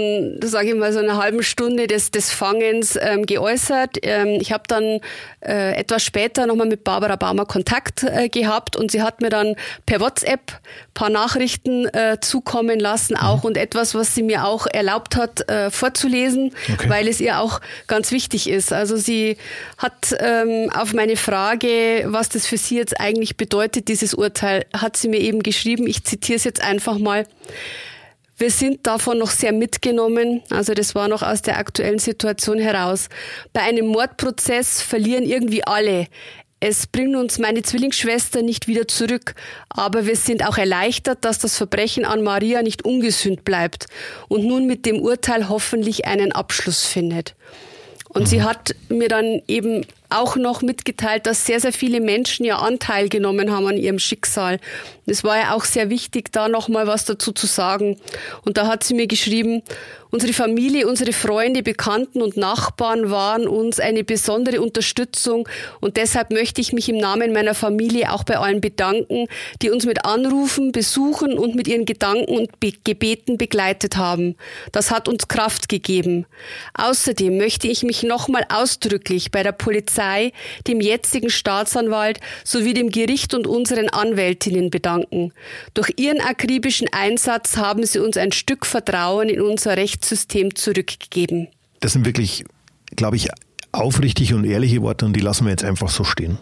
[0.43, 3.97] sage ich mal, so einer halben Stunde des, des Fangens ähm, geäußert.
[4.01, 4.99] Ähm, ich habe dann
[5.41, 9.55] äh, etwas später nochmal mit Barbara Baumer Kontakt äh, gehabt und sie hat mir dann
[9.85, 10.59] per WhatsApp
[10.93, 13.47] paar Nachrichten äh, zukommen lassen auch mhm.
[13.49, 16.89] und etwas, was sie mir auch erlaubt hat äh, vorzulesen, okay.
[16.89, 18.73] weil es ihr auch ganz wichtig ist.
[18.73, 19.37] Also sie
[19.77, 24.97] hat ähm, auf meine Frage, was das für sie jetzt eigentlich bedeutet, dieses Urteil, hat
[24.97, 27.25] sie mir eben geschrieben, ich zitiere es jetzt einfach mal.
[28.37, 33.07] Wir sind davon noch sehr mitgenommen, also das war noch aus der aktuellen Situation heraus.
[33.53, 36.07] Bei einem Mordprozess verlieren irgendwie alle.
[36.65, 39.35] Es bringt uns meine Zwillingsschwester nicht wieder zurück,
[39.67, 43.87] aber wir sind auch erleichtert, dass das Verbrechen an Maria nicht ungesühnt bleibt
[44.29, 47.35] und nun mit dem Urteil hoffentlich einen Abschluss findet.
[48.07, 48.25] Und mhm.
[48.27, 53.09] sie hat mir dann eben auch noch mitgeteilt, dass sehr, sehr viele Menschen ja Anteil
[53.09, 54.57] genommen haben an ihrem Schicksal.
[55.05, 57.99] Es war ja auch sehr wichtig, da noch mal was dazu zu sagen.
[58.45, 59.63] Und da hat sie mir geschrieben,
[60.13, 65.49] Unsere Familie, unsere Freunde, Bekannten und Nachbarn waren uns eine besondere Unterstützung
[65.81, 69.25] und deshalb möchte ich mich im Namen meiner Familie auch bei allen bedanken,
[69.63, 74.35] die uns mit Anrufen, Besuchen und mit ihren Gedanken und Be Gebeten begleitet haben.
[74.71, 76.27] Das hat uns Kraft gegeben.
[76.75, 80.31] Außerdem möchte ich mich nochmal ausdrücklich bei der Polizei,
[80.67, 85.33] dem jetzigen Staatsanwalt sowie dem Gericht und unseren Anwältinnen bedanken.
[85.73, 91.47] Durch ihren akribischen Einsatz haben sie uns ein Stück Vertrauen in unser Recht Rechtssystem zurückgegeben.
[91.79, 92.43] Das sind wirklich,
[92.95, 93.29] glaube ich,
[93.71, 96.37] aufrichtige und ehrliche Worte und die lassen wir jetzt einfach so stehen.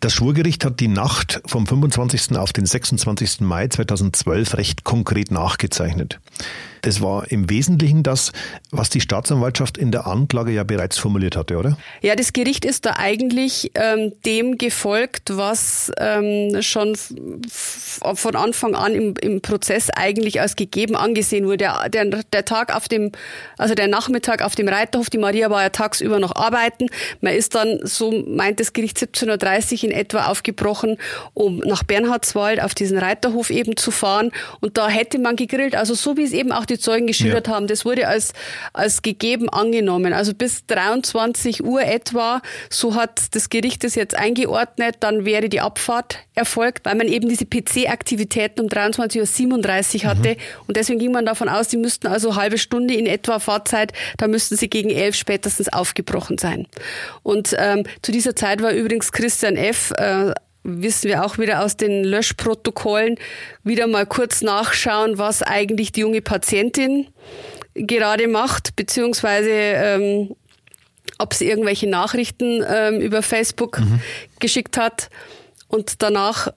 [0.00, 2.36] Das Schwurgericht hat die Nacht vom 25.
[2.36, 3.40] auf den 26.
[3.40, 6.20] Mai 2012 recht konkret nachgezeichnet.
[6.82, 8.32] Das war im Wesentlichen das,
[8.70, 11.76] was die Staatsanwaltschaft in der Anklage ja bereits formuliert hatte, oder?
[12.02, 16.96] Ja, das Gericht ist da eigentlich ähm, dem gefolgt, was ähm, schon
[17.50, 21.58] von Anfang an im, im, Prozess eigentlich als gegeben angesehen wurde.
[21.58, 23.12] Der, der, der, Tag auf dem,
[23.56, 26.86] also der Nachmittag auf dem Reiterhof, die Maria war ja tagsüber noch arbeiten.
[27.20, 30.98] Man ist dann, so meint das Gericht 17.30 Uhr in etwa aufgebrochen,
[31.34, 34.30] um nach Bernhardswald auf diesen Reiterhof eben zu fahren.
[34.60, 35.74] Und da hätte man gegrillt.
[35.74, 37.54] Also so wie es eben auch die Zeugen geschildert ja.
[37.54, 38.32] haben, das wurde als,
[38.72, 40.12] als gegeben angenommen.
[40.12, 45.60] Also bis 23 Uhr etwa, so hat das Gericht es jetzt eingeordnet, dann wäre die
[45.60, 50.30] Abfahrt erfolgt, weil man eben diese PC-Aktivitäten um 23.37 Uhr hatte.
[50.30, 50.36] Mhm.
[50.66, 54.28] Und deswegen ging man davon aus, sie müssten also halbe Stunde in etwa Fahrzeit, da
[54.28, 56.66] müssten sie gegen elf spätestens aufgebrochen sein.
[57.22, 59.92] Und ähm, zu dieser Zeit war übrigens Christian F.
[59.96, 63.16] Äh, wissen wir auch wieder aus den Löschprotokollen,
[63.64, 67.08] wieder mal kurz nachschauen, was eigentlich die junge Patientin
[67.74, 70.36] gerade macht, beziehungsweise ähm,
[71.18, 74.00] ob sie irgendwelche Nachrichten ähm, über Facebook mhm.
[74.40, 75.10] geschickt hat.
[75.68, 76.48] Und danach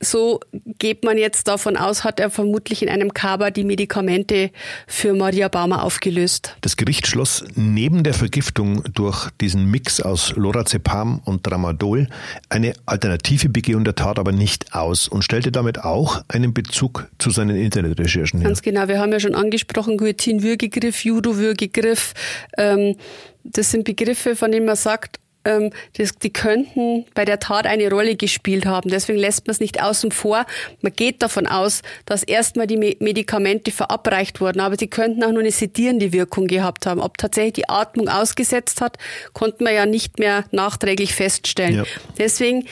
[0.00, 0.40] so
[0.78, 4.50] geht man jetzt davon aus, hat er vermutlich in einem Kaba die Medikamente
[4.86, 6.56] für Maria Baumer aufgelöst.
[6.60, 12.08] Das Gericht schloss neben der Vergiftung durch diesen Mix aus Lorazepam und Tramadol
[12.50, 17.30] eine alternative Begehung der Tat aber nicht aus und stellte damit auch einen Bezug zu
[17.30, 18.48] seinen Internetrecherchen her.
[18.48, 22.12] Ganz genau, wir haben ja schon angesprochen, Guillotine-Würgegriff, Judo-Würgegriff.
[22.58, 22.96] Ähm,
[23.44, 27.88] das sind Begriffe, von denen man sagt, ähm, das, die könnten bei der Tat eine
[27.88, 28.90] Rolle gespielt haben.
[28.90, 30.44] Deswegen lässt man es nicht außen vor.
[30.82, 35.40] Man geht davon aus, dass erstmal die Medikamente verabreicht wurden, aber sie könnten auch nur
[35.40, 37.00] eine sedierende Wirkung gehabt haben.
[37.00, 38.98] Ob tatsächlich die Atmung ausgesetzt hat,
[39.32, 41.76] konnte man ja nicht mehr nachträglich feststellen.
[41.76, 41.84] Ja.
[42.18, 42.66] Deswegen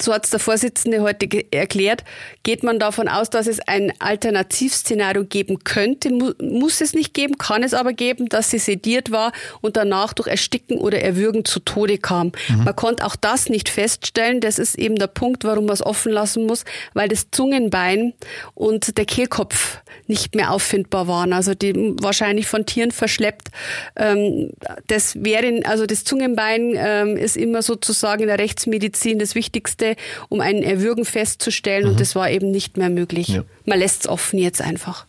[0.00, 2.04] so hat es der Vorsitzende heute erklärt,
[2.42, 6.10] geht man davon aus, dass es ein Alternativszenario geben könnte.
[6.10, 9.32] Mu muss es nicht geben, kann es aber geben, dass sie sediert war
[9.62, 12.32] und danach durch Ersticken oder Erwürgen zu Tode kam.
[12.48, 12.64] Mhm.
[12.64, 14.40] Man konnte auch das nicht feststellen.
[14.40, 18.12] Das ist eben der Punkt, warum man es offen lassen muss, weil das Zungenbein
[18.54, 19.78] und der Kehlkopf
[20.08, 21.32] nicht mehr auffindbar waren.
[21.32, 23.48] Also die wahrscheinlich von Tieren verschleppt.
[23.96, 24.50] Ähm,
[24.86, 29.96] das wäre, also das Zungenbein ähm, ist immer sozusagen in der Rechtsmedizin das Wichtigste musste,
[30.28, 31.84] um ein Erwürgen festzustellen.
[31.84, 31.90] Mhm.
[31.90, 33.28] Und das war eben nicht mehr möglich.
[33.28, 33.44] Ja.
[33.64, 35.06] Man lässt es offen jetzt einfach.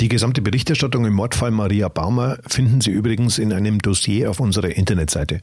[0.00, 4.76] Die gesamte Berichterstattung im Mordfall Maria Baumer finden Sie übrigens in einem Dossier auf unserer
[4.76, 5.40] Internetseite.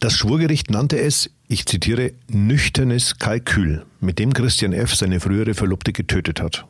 [0.00, 4.94] Das Schwurgericht nannte es ich zitiere, nüchternes Kalkül, mit dem Christian F.
[4.94, 6.66] seine frühere Verlobte getötet hat.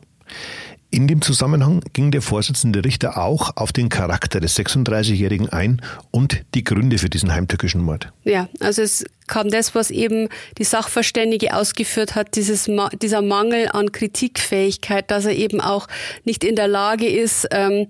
[0.91, 6.45] In dem Zusammenhang ging der Vorsitzende Richter auch auf den Charakter des 36-Jährigen ein und
[6.55, 8.13] die Gründe für diesen heimtückischen Mord.
[8.25, 13.93] Ja, also es kam das, was eben die Sachverständige ausgeführt hat, dieses, dieser Mangel an
[13.93, 15.89] Kritikfähigkeit, dass er eben auch
[16.25, 17.89] nicht in der Lage ist, ähm,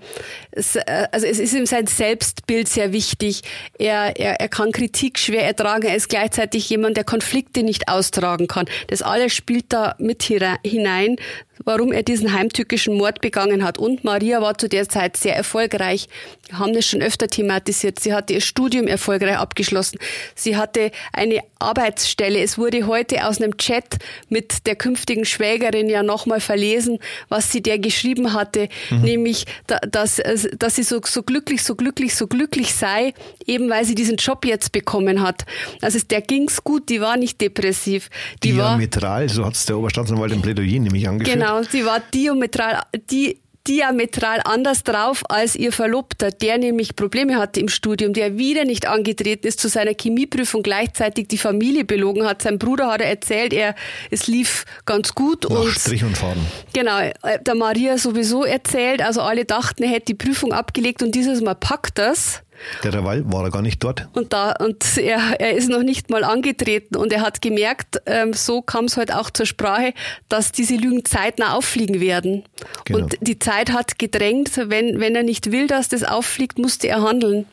[0.50, 3.42] es, äh, also es ist ihm sein Selbstbild sehr wichtig.
[3.78, 5.86] Er, er, er kann Kritik schwer ertragen.
[5.86, 8.66] Er ist gleichzeitig jemand, der Konflikte nicht austragen kann.
[8.88, 11.16] Das alles spielt da mit hinein,
[11.64, 13.78] warum er diesen heimtückischen Mord begangen hat.
[13.78, 16.08] Und Maria war zu der Zeit sehr erfolgreich.
[16.48, 18.00] Wir haben das schon öfter thematisiert.
[18.00, 19.98] Sie hatte ihr Studium erfolgreich abgeschlossen.
[20.34, 20.90] Sie hatte
[21.26, 22.40] eine Arbeitsstelle.
[22.40, 23.96] Es wurde heute aus einem Chat
[24.28, 29.02] mit der künftigen Schwägerin ja nochmal verlesen, was sie der geschrieben hatte, mhm.
[29.02, 29.46] nämlich,
[29.90, 30.20] dass,
[30.58, 33.14] dass sie so, so glücklich, so glücklich, so glücklich sei,
[33.46, 35.44] eben weil sie diesen Job jetzt bekommen hat.
[35.82, 38.10] Also der ging's gut, die war nicht depressiv.
[38.42, 41.38] Die diametral, war, so hat es der Oberstaatsanwalt im Plädoyer nämlich angeführt.
[41.38, 47.60] Genau, sie war diametral, die, diametral anders drauf als ihr Verlobter, der nämlich Probleme hatte
[47.60, 52.42] im Studium, der wieder nicht angetreten ist zu seiner Chemieprüfung, gleichzeitig die Familie belogen hat.
[52.42, 53.74] Sein Bruder hat er erzählt, er,
[54.10, 55.48] es lief ganz gut.
[55.48, 56.44] Nach und, Strich und Faden.
[56.72, 57.12] Genau, äh,
[57.44, 61.54] der Maria sowieso erzählt, also alle dachten, er hätte die Prüfung abgelegt und dieses Mal
[61.54, 62.42] packt das.
[62.82, 64.08] Der Derweil war er gar nicht dort.
[64.12, 68.32] Und, da, und er, er ist noch nicht mal angetreten und er hat gemerkt, ähm,
[68.32, 69.92] so kam es halt auch zur Sprache,
[70.28, 72.44] dass diese Lügen zeitnah auffliegen werden.
[72.84, 73.00] Genau.
[73.00, 77.02] Und die Zeit hat gedrängt, wenn, wenn er nicht will, dass das auffliegt, musste er
[77.02, 77.46] handeln.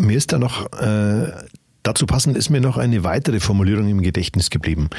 [0.00, 1.32] Mir ist da noch äh,
[1.82, 4.90] Dazu passend ist mir noch eine weitere Formulierung im Gedächtnis geblieben.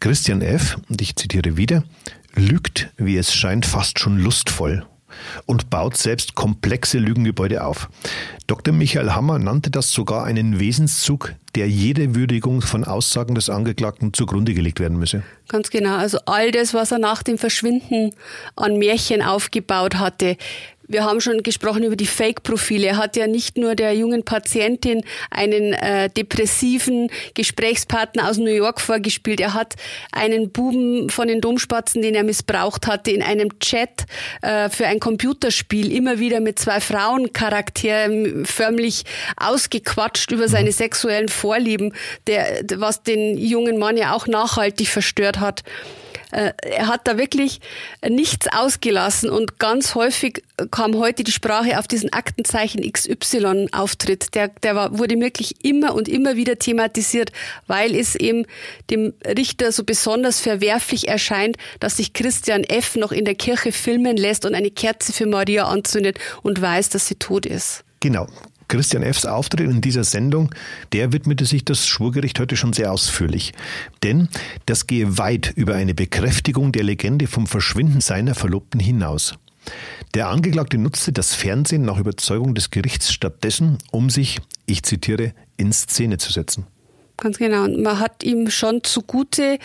[0.00, 1.82] Christian F., und ich zitiere wieder,
[2.34, 4.84] lügt, wie es scheint, fast schon lustvoll
[5.46, 7.88] und baut selbst komplexe Lügengebäude auf.
[8.46, 8.72] Dr.
[8.72, 14.54] Michael Hammer nannte das sogar einen Wesenszug, der jede Würdigung von Aussagen des Angeklagten zugrunde
[14.54, 15.22] gelegt werden müsse.
[15.48, 15.96] Ganz genau.
[15.96, 18.12] Also all das, was er nach dem Verschwinden
[18.54, 20.36] an Märchen aufgebaut hatte,
[20.88, 22.86] wir haben schon gesprochen über die Fake-Profile.
[22.86, 28.80] Er hat ja nicht nur der jungen Patientin einen äh, depressiven Gesprächspartner aus New York
[28.80, 29.40] vorgespielt.
[29.40, 29.74] Er hat
[30.12, 34.06] einen Buben von den Domspatzen, den er missbraucht hatte, in einem Chat
[34.42, 39.04] äh, für ein Computerspiel immer wieder mit zwei Frauencharakteren förmlich
[39.36, 41.92] ausgequatscht über seine sexuellen Vorlieben,
[42.26, 45.62] der, was den jungen Mann ja auch nachhaltig verstört hat.
[46.30, 47.60] Äh, er hat da wirklich
[48.06, 54.34] nichts ausgelassen und ganz häufig kam heute die Sprache auf diesen Aktenzeichen XY Auftritt.
[54.34, 57.32] Der, der war, wurde wirklich immer und immer wieder thematisiert,
[57.66, 58.46] weil es eben
[58.90, 62.96] dem Richter so besonders verwerflich erscheint, dass sich Christian F.
[62.96, 67.06] noch in der Kirche filmen lässt und eine Kerze für Maria anzündet und weiß, dass
[67.06, 67.84] sie tot ist.
[68.00, 68.26] Genau.
[68.68, 70.54] Christian F.'s Auftritt in dieser Sendung,
[70.92, 73.52] der widmete sich das Schwurgericht heute schon sehr ausführlich.
[74.02, 74.28] Denn
[74.66, 79.34] das gehe weit über eine Bekräftigung der Legende vom Verschwinden seiner Verlobten hinaus.
[80.14, 85.72] Der Angeklagte nutzte das Fernsehen nach Überzeugung des Gerichts stattdessen, um sich, ich zitiere, in
[85.72, 86.66] Szene zu setzen.
[87.18, 87.64] Ganz genau.
[87.64, 89.58] Und man hat ihm schon zugute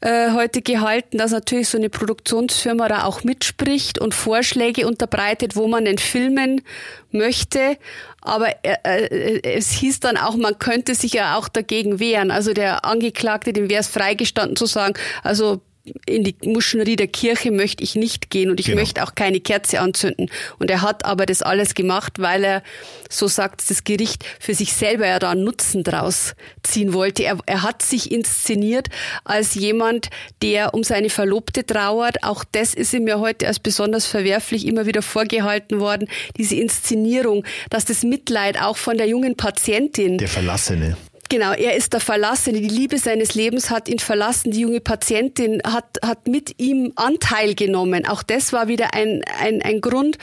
[0.00, 5.68] äh, heute gehalten, dass natürlich so eine Produktionsfirma da auch mitspricht und Vorschläge unterbreitet, wo
[5.68, 6.62] man den filmen
[7.10, 7.76] möchte.
[8.22, 12.30] Aber äh, äh, es hieß dann auch, man könnte sich ja auch dagegen wehren.
[12.30, 15.60] Also der Angeklagte, dem wäre es freigestanden zu sagen, also
[16.06, 18.80] in die Muschenrie der Kirche möchte ich nicht gehen und ich genau.
[18.80, 20.30] möchte auch keine Kerze anzünden.
[20.58, 22.62] Und er hat aber das alles gemacht, weil er,
[23.10, 27.24] so sagt das Gericht, für sich selber ja da einen Nutzen draus ziehen wollte.
[27.24, 28.88] Er, er hat sich inszeniert
[29.24, 30.08] als jemand,
[30.40, 32.24] der um seine Verlobte trauert.
[32.24, 36.08] Auch das ist ihm ja heute als besonders verwerflich immer wieder vorgehalten worden.
[36.38, 40.16] Diese Inszenierung, dass das Mitleid auch von der jungen Patientin.
[40.16, 40.96] Der Verlassene.
[41.28, 42.60] Genau, er ist der Verlassene.
[42.60, 44.50] Die Liebe seines Lebens hat ihn verlassen.
[44.50, 48.06] Die junge Patientin hat, hat mit ihm Anteil genommen.
[48.06, 50.18] Auch das war wieder ein, ein, ein Grund,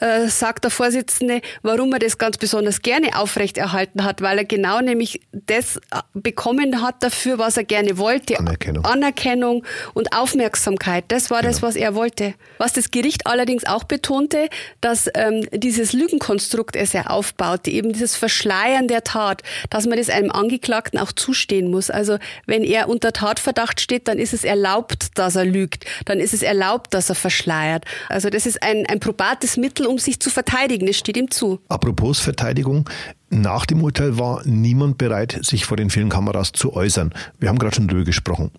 [0.00, 4.80] äh, sagt der Vorsitzende, warum er das ganz besonders gerne aufrechterhalten hat, weil er genau
[4.80, 8.38] nämlich das äh, bekommen hat dafür, was er gerne wollte.
[8.38, 8.84] Anerkennung.
[8.84, 11.04] Anerkennung und Aufmerksamkeit.
[11.08, 11.52] Das war genau.
[11.52, 12.34] das, was er wollte.
[12.58, 14.48] Was das Gericht allerdings auch betonte,
[14.80, 20.10] dass ähm, dieses Lügenkonstrukt es ja aufbaute, eben dieses Verschleiern der Tat, dass man das
[20.10, 21.90] einem Angeklagten auch zustehen muss.
[21.90, 25.84] Also wenn er unter Tatverdacht steht, dann ist es erlaubt, dass er lügt.
[26.04, 27.84] Dann ist es erlaubt, dass er verschleiert.
[28.08, 30.86] Also das ist ein, ein probates Mittel, Mittel, um sich zu verteidigen.
[30.86, 31.60] Das steht ihm zu.
[31.68, 32.88] Apropos Verteidigung.
[33.30, 37.12] Nach dem Urteil war niemand bereit, sich vor den vielen Kameras zu äußern.
[37.38, 38.50] Wir haben gerade schon drüber gesprochen.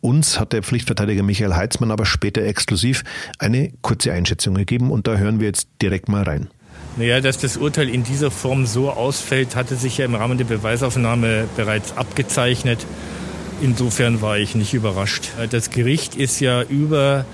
[0.00, 3.02] Uns hat der Pflichtverteidiger Michael Heitzmann aber später exklusiv
[3.38, 6.48] eine kurze Einschätzung gegeben und da hören wir jetzt direkt mal rein.
[6.96, 10.44] Naja, dass das Urteil in dieser Form so ausfällt, hatte sich ja im Rahmen der
[10.44, 12.84] Beweisaufnahme bereits abgezeichnet.
[13.62, 15.28] Insofern war ich nicht überrascht.
[15.50, 17.24] Das Gericht ist ja über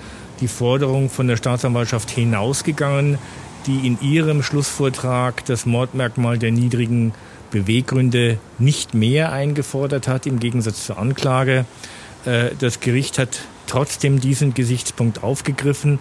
[0.40, 3.18] die Forderung von der Staatsanwaltschaft hinausgegangen,
[3.66, 7.12] die in ihrem Schlussvortrag das Mordmerkmal der niedrigen
[7.51, 11.64] Beweggründe nicht mehr eingefordert hat, im Gegensatz zur Anklage.
[12.25, 15.99] Äh, das Gericht hat trotzdem diesen Gesichtspunkt aufgegriffen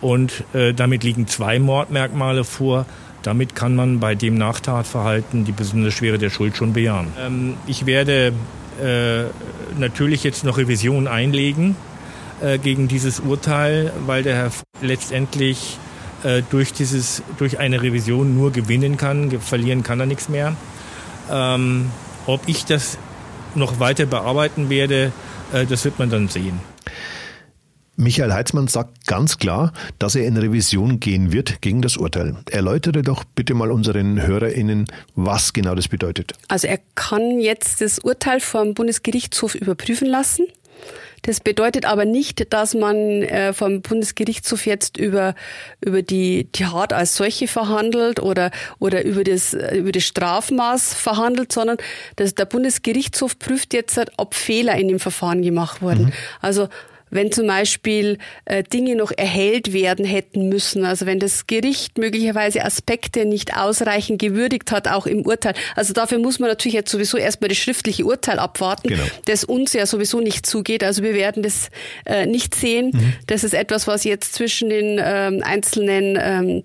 [0.00, 2.86] und äh, damit liegen zwei Mordmerkmale vor.
[3.22, 7.08] Damit kann man bei dem Nachtatverhalten die besondere Schwere der Schuld schon bejahen.
[7.18, 8.32] Ähm, ich werde
[8.82, 9.24] äh,
[9.78, 11.76] natürlich jetzt noch Revision einlegen
[12.40, 14.50] äh, gegen dieses Urteil, weil der Herr
[14.82, 15.78] letztendlich
[16.22, 20.56] äh, durch dieses durch eine Revision nur gewinnen kann, verlieren kann er nichts mehr.
[21.30, 21.90] Ähm,
[22.26, 22.98] ob ich das
[23.54, 25.12] noch weiter bearbeiten werde,
[25.52, 26.60] äh, das wird man dann sehen.
[27.98, 32.36] Michael Heitzmann sagt ganz klar, dass er in Revision gehen wird gegen das Urteil.
[32.50, 36.34] Erläutere doch bitte mal unseren HörerInnen, was genau das bedeutet.
[36.48, 40.46] Also er kann jetzt das Urteil vom Bundesgerichtshof überprüfen lassen.
[41.22, 45.34] Das bedeutet aber nicht, dass man äh, vom Bundesgerichtshof jetzt über,
[45.84, 51.52] über die, die Tat als solche verhandelt oder, oder über, das, über das Strafmaß verhandelt,
[51.52, 51.78] sondern
[52.14, 56.06] dass der Bundesgerichtshof prüft jetzt, ob Fehler in dem Verfahren gemacht wurden.
[56.06, 56.12] Mhm.
[56.40, 56.68] Also
[57.16, 62.64] wenn zum Beispiel äh, Dinge noch erhellt werden hätten müssen, also wenn das Gericht möglicherweise
[62.64, 65.54] Aspekte nicht ausreichend gewürdigt hat, auch im Urteil.
[65.74, 69.02] Also dafür muss man natürlich jetzt sowieso erstmal das schriftliche Urteil abwarten, genau.
[69.24, 70.84] das uns ja sowieso nicht zugeht.
[70.84, 71.70] Also wir werden das
[72.04, 72.92] äh, nicht sehen.
[72.92, 73.14] Mhm.
[73.26, 76.62] Das ist etwas, was jetzt zwischen den ähm, einzelnen ähm,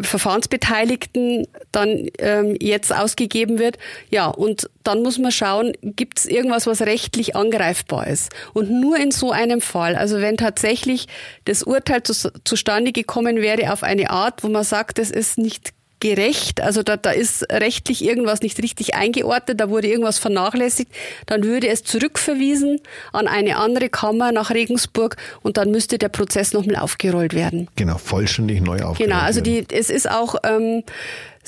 [0.00, 3.78] Verfahrensbeteiligten dann ähm, jetzt ausgegeben wird.
[4.10, 8.32] Ja, und dann muss man schauen, gibt es irgendwas, was rechtlich angreifbar ist.
[8.54, 11.08] Und nur in so einem Fall, also wenn tatsächlich
[11.44, 15.72] das Urteil zu, zustande gekommen wäre auf eine Art, wo man sagt, es ist nicht
[16.00, 20.90] gerecht, also da, da ist rechtlich irgendwas nicht richtig eingeordnet, da wurde irgendwas vernachlässigt,
[21.26, 22.80] dann würde es zurückverwiesen
[23.12, 27.68] an eine andere Kammer nach Regensburg und dann müsste der Prozess nochmal aufgerollt werden.
[27.76, 28.98] Genau, vollständig neu aufgerollt.
[28.98, 30.84] Genau, also die, es ist auch ähm,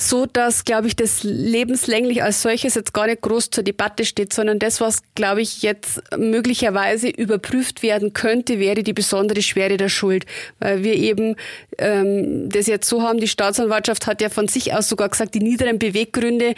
[0.01, 4.33] so, dass, glaube ich, das lebenslänglich als solches jetzt gar nicht groß zur Debatte steht,
[4.33, 9.89] sondern das, was, glaube ich, jetzt möglicherweise überprüft werden könnte, wäre die besondere Schwere der
[9.89, 10.25] Schuld.
[10.59, 11.35] Weil wir eben
[11.77, 15.39] ähm, das jetzt so haben, die Staatsanwaltschaft hat ja von sich aus sogar gesagt, die
[15.39, 16.55] niederen Beweggründe,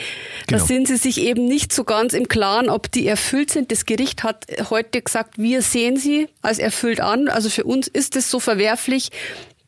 [0.47, 0.59] genau.
[0.59, 3.71] da sind sie sich eben nicht so ganz im Klaren, ob die erfüllt sind.
[3.71, 7.27] Das Gericht hat heute gesagt, wir sehen sie als erfüllt an.
[7.27, 9.09] Also für uns ist es so verwerflich,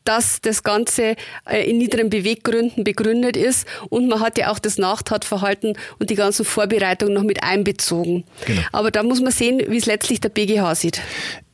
[0.06, 4.78] dass das Ganze äh, in niederen Beweggründen begründet ist und man hat ja auch das
[4.78, 8.24] Nachtatverhalten und die ganzen Vorbereitungen noch mit einbezogen.
[8.46, 8.62] Genau.
[8.72, 11.00] Aber da muss man sehen, wie es letztlich der BGH sieht.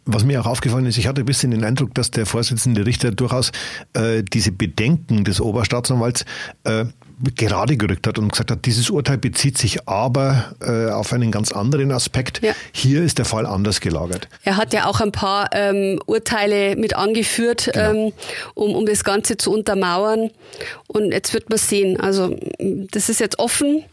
[0.04, 3.12] Was mir auch aufgefallen ist, ich hatte ein bisschen den Eindruck, dass der Vorsitzende Richter
[3.12, 3.52] durchaus
[3.92, 6.24] äh, diese Bedenken des Oberstaatsanwalts
[6.64, 6.86] äh,
[7.36, 11.52] gerade gerückt hat und gesagt hat, dieses Urteil bezieht sich aber äh, auf einen ganz
[11.52, 12.42] anderen Aspekt.
[12.42, 12.52] Ja.
[12.72, 14.28] Hier ist der Fall anders gelagert.
[14.44, 17.90] Er hat ja auch ein paar ähm, Urteile mit angeführt, genau.
[17.90, 18.12] ähm,
[18.54, 20.30] um, um das Ganze zu untermauern.
[20.88, 21.98] Und jetzt wird man sehen.
[22.00, 23.84] Also das ist jetzt offen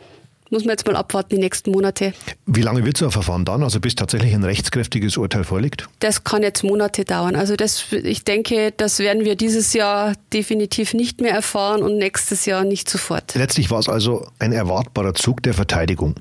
[0.49, 2.13] muss man jetzt mal abwarten, die nächsten Monate.
[2.45, 5.87] Wie lange wird so ein Verfahren dann, also bis tatsächlich ein rechtskräftiges Urteil vorliegt?
[5.99, 7.35] Das kann jetzt Monate dauern.
[7.35, 12.45] Also das, ich denke, das werden wir dieses Jahr definitiv nicht mehr erfahren und nächstes
[12.45, 13.35] Jahr nicht sofort.
[13.35, 16.15] Letztlich war es also ein erwartbarer Zug der Verteidigung.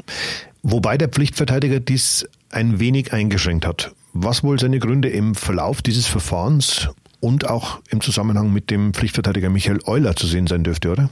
[0.62, 3.93] Wobei der Pflichtverteidiger dies ein wenig eingeschränkt hat.
[4.12, 6.89] Was wohl seine Gründe im Verlauf dieses Verfahrens
[7.20, 11.11] und auch im Zusammenhang mit dem Pflichtverteidiger Michael Euler zu sehen sein dürfte, oder?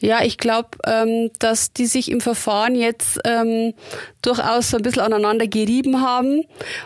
[0.00, 3.74] Ja, ich glaube, ähm, dass die sich im Verfahren jetzt ähm,
[4.22, 6.44] durchaus so ein bisschen aneinander gerieben haben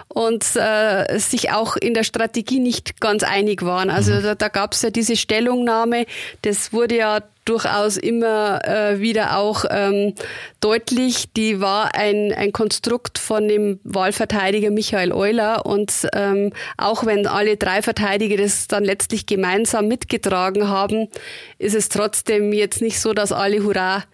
[0.08, 3.90] und äh, sich auch in der Strategie nicht ganz einig waren.
[3.90, 4.22] Also mhm.
[4.22, 6.06] da, da gab es ja diese Stellungnahme,
[6.42, 10.14] das wurde ja durchaus immer äh, wieder auch ähm,
[10.60, 11.32] deutlich.
[11.36, 17.56] Die war ein, ein Konstrukt von dem Wahlverteidiger Michael Euler und ähm, auch wenn alle
[17.56, 21.08] drei Verteidiger das dann letztlich gemeinsam mitgetragen haben,
[21.58, 24.04] ist es trotzdem jetzt nicht so, dass alle Hurra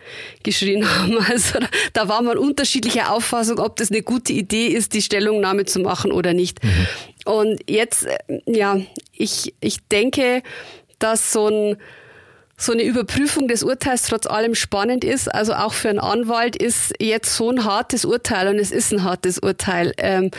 [0.42, 1.18] geschrien haben.
[1.18, 1.58] Also
[1.92, 6.12] da war man unterschiedlicher Auffassung, ob das eine gute Idee ist, die Stellungnahme zu machen
[6.12, 6.64] oder nicht.
[6.64, 6.86] Mhm.
[7.26, 8.80] Und jetzt, äh, ja,
[9.12, 10.42] ich, ich denke,
[10.98, 11.76] dass so ein
[12.60, 15.32] so eine Überprüfung des Urteils trotz allem spannend ist.
[15.32, 19.04] Also auch für einen Anwalt ist jetzt so ein hartes Urteil und es ist ein
[19.04, 19.92] hartes Urteil.
[19.96, 20.32] Ähm,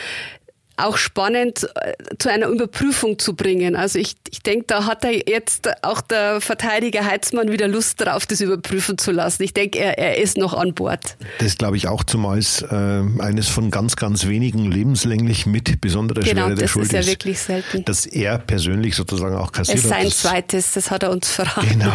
[0.79, 3.75] auch spannend äh, zu einer Überprüfung zu bringen.
[3.75, 8.25] Also ich, ich denke, da hat er jetzt auch der Verteidiger Heizmann wieder Lust darauf,
[8.25, 9.43] das überprüfen zu lassen.
[9.43, 11.17] Ich denke, er, er ist noch an Bord.
[11.39, 12.75] Das glaube ich auch, zumal es äh,
[13.19, 16.91] eines von ganz, ganz wenigen lebenslänglich mit besonderer genau, Schwere der Schuld ist.
[16.91, 17.85] Genau, das ist ja wirklich selten.
[17.85, 20.03] Dass er persönlich sozusagen auch kassiert hat.
[20.03, 21.67] Es ist sein zweites, das hat er uns verraten.
[21.69, 21.93] Genau.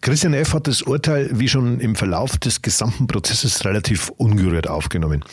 [0.00, 0.54] Christian F.
[0.54, 5.24] hat das Urteil, wie schon im Verlauf des gesamten Prozesses, relativ ungerührt aufgenommen.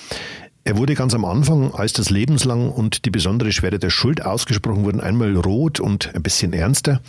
[0.68, 4.84] Er wurde ganz am Anfang, als das lebenslang und die besondere Schwere der Schuld ausgesprochen
[4.84, 7.02] wurden, einmal rot und ein bisschen ernster.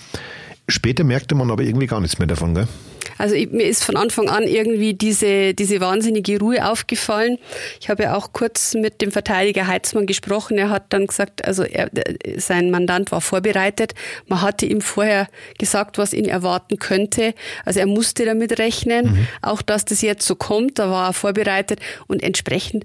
[0.68, 2.68] Später merkte man aber irgendwie gar nichts mehr davon, gell?
[3.16, 7.38] Also ich, mir ist von Anfang an irgendwie diese, diese wahnsinnige Ruhe aufgefallen.
[7.80, 10.59] Ich habe ja auch kurz mit dem Verteidiger Heitzmann gesprochen.
[10.59, 11.88] Er hat dann gesagt, also er,
[12.36, 13.94] sein Mandant war vorbereitet.
[14.28, 15.28] Man hatte ihm vorher
[15.59, 17.32] gesagt, was ihn erwarten könnte.
[17.64, 19.07] Also er musste damit rechnen.
[19.07, 19.28] Mhm.
[19.40, 22.84] Auch dass das jetzt so kommt, da war er vorbereitet und entsprechend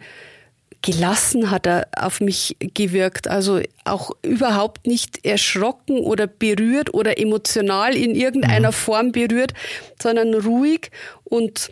[0.82, 3.28] gelassen hat er auf mich gewirkt.
[3.28, 8.76] Also auch überhaupt nicht erschrocken oder berührt oder emotional in irgendeiner mhm.
[8.76, 9.54] Form berührt,
[10.02, 10.92] sondern ruhig
[11.24, 11.72] und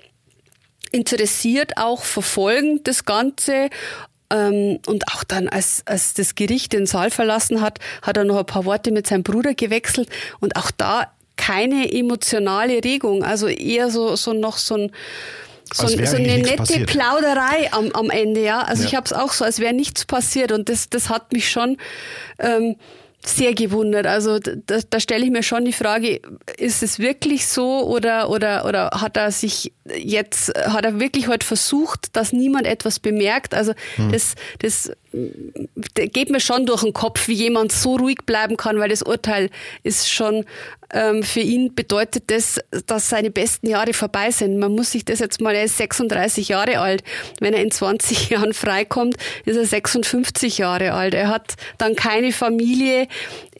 [0.91, 3.69] interessiert auch verfolgend das Ganze.
[4.31, 8.37] Ähm, und auch dann, als, als das Gericht den Saal verlassen hat, hat er noch
[8.37, 13.89] ein paar Worte mit seinem Bruder gewechselt und auch da keine emotionale Regung, also eher
[13.89, 14.91] so, so noch so ein
[15.73, 16.89] so, so eine nette passiert.
[16.89, 18.61] Plauderei am, am Ende, ja.
[18.61, 18.89] Also ja.
[18.89, 21.77] ich habe es auch so, als wäre nichts passiert und das, das hat mich schon
[22.39, 22.75] ähm,
[23.25, 24.07] sehr gewundert.
[24.07, 26.21] Also da, da stelle ich mir schon die Frage,
[26.57, 31.45] ist es wirklich so oder, oder, oder hat er sich jetzt, hat er wirklich heute
[31.45, 33.53] versucht, dass niemand etwas bemerkt?
[33.53, 34.11] Also hm.
[34.11, 38.79] das, das, das geht mir schon durch den Kopf, wie jemand so ruhig bleiben kann,
[38.79, 39.49] weil das Urteil
[39.83, 40.45] ist schon
[40.91, 44.57] ähm, für ihn bedeutet das, dass seine besten Jahre vorbei sind.
[44.57, 47.03] Man muss sich das jetzt mal, er ist 36 Jahre alt.
[47.39, 49.15] Wenn er in 20 Jahren freikommt,
[49.45, 51.13] ist er 56 Jahre alt.
[51.13, 53.07] Er hat dann keine Familie.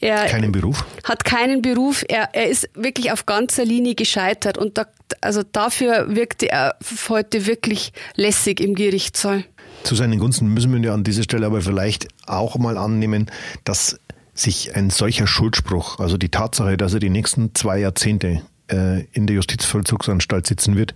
[0.00, 0.84] Er keinen Beruf?
[1.04, 2.04] Hat keinen Beruf.
[2.08, 4.56] Er, er ist wirklich auf ganzer Linie gescheitert.
[4.56, 4.86] Und da,
[5.20, 6.76] also dafür wirkte er
[7.08, 9.44] heute wirklich lässig im Gerichtssaal.
[9.82, 13.30] Zu seinen Gunsten müssen wir ja an dieser Stelle aber vielleicht auch mal annehmen,
[13.64, 13.98] dass
[14.34, 19.26] sich ein solcher Schuldspruch, also die Tatsache, dass er die nächsten zwei Jahrzehnte äh, in
[19.26, 20.94] der Justizvollzugsanstalt sitzen wird,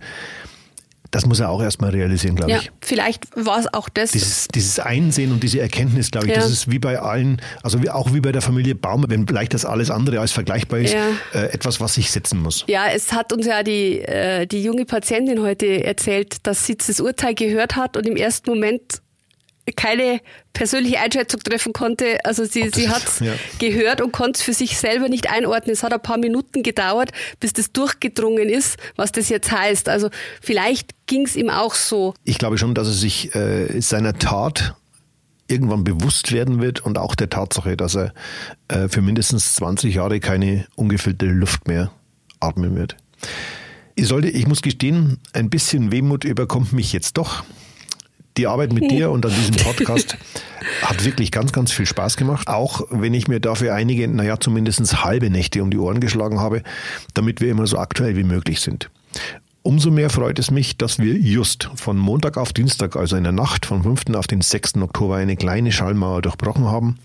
[1.11, 2.71] das muss er auch erstmal realisieren, glaube ja, ich.
[2.81, 4.11] Vielleicht war es auch das.
[4.11, 6.39] Dieses, dieses Einsehen und diese Erkenntnis, glaube ich, ja.
[6.39, 9.53] das ist wie bei allen, also wie, auch wie bei der Familie Baumer, wenn vielleicht
[9.53, 11.07] das alles andere als vergleichbar ist, ja.
[11.33, 12.63] äh, etwas, was sich setzen muss.
[12.67, 16.99] Ja, es hat uns ja die, äh, die junge Patientin heute erzählt, dass sie das
[16.99, 19.01] Urteil gehört hat und im ersten Moment
[19.73, 20.21] keine
[20.53, 22.23] persönliche Einschätzung treffen konnte.
[22.23, 23.33] Also sie, sie hat ja.
[23.59, 25.73] gehört und konnte es für sich selber nicht einordnen.
[25.73, 29.89] Es hat ein paar Minuten gedauert, bis das durchgedrungen ist, was das jetzt heißt.
[29.89, 30.09] Also
[30.41, 32.13] vielleicht ging es ihm auch so.
[32.23, 34.75] Ich glaube schon, dass er sich äh, seiner Tat
[35.47, 38.13] irgendwann bewusst werden wird und auch der Tatsache, dass er
[38.67, 41.91] äh, für mindestens 20 Jahre keine ungefüllte Luft mehr
[42.39, 42.97] atmen wird.
[43.95, 47.43] Ich sollte, ich muss gestehen, ein bisschen Wehmut überkommt mich jetzt doch
[48.37, 50.17] die Arbeit mit dir und an diesem Podcast
[50.81, 52.47] hat wirklich ganz, ganz viel Spaß gemacht.
[52.47, 56.63] Auch wenn ich mir dafür einige, naja, zumindest halbe Nächte um die Ohren geschlagen habe,
[57.13, 58.89] damit wir immer so aktuell wie möglich sind.
[59.61, 63.31] Umso mehr freut es mich, dass wir just von Montag auf Dienstag, also in der
[63.31, 64.13] Nacht vom 5.
[64.15, 64.75] auf den 6.
[64.77, 66.99] Oktober, eine kleine Schallmauer durchbrochen haben.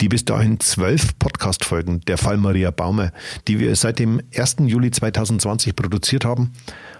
[0.00, 3.12] die bis dahin zwölf Podcast-Folgen der Fall Maria Baumer,
[3.46, 4.56] die wir seit dem 1.
[4.66, 6.52] Juli 2020 produziert haben,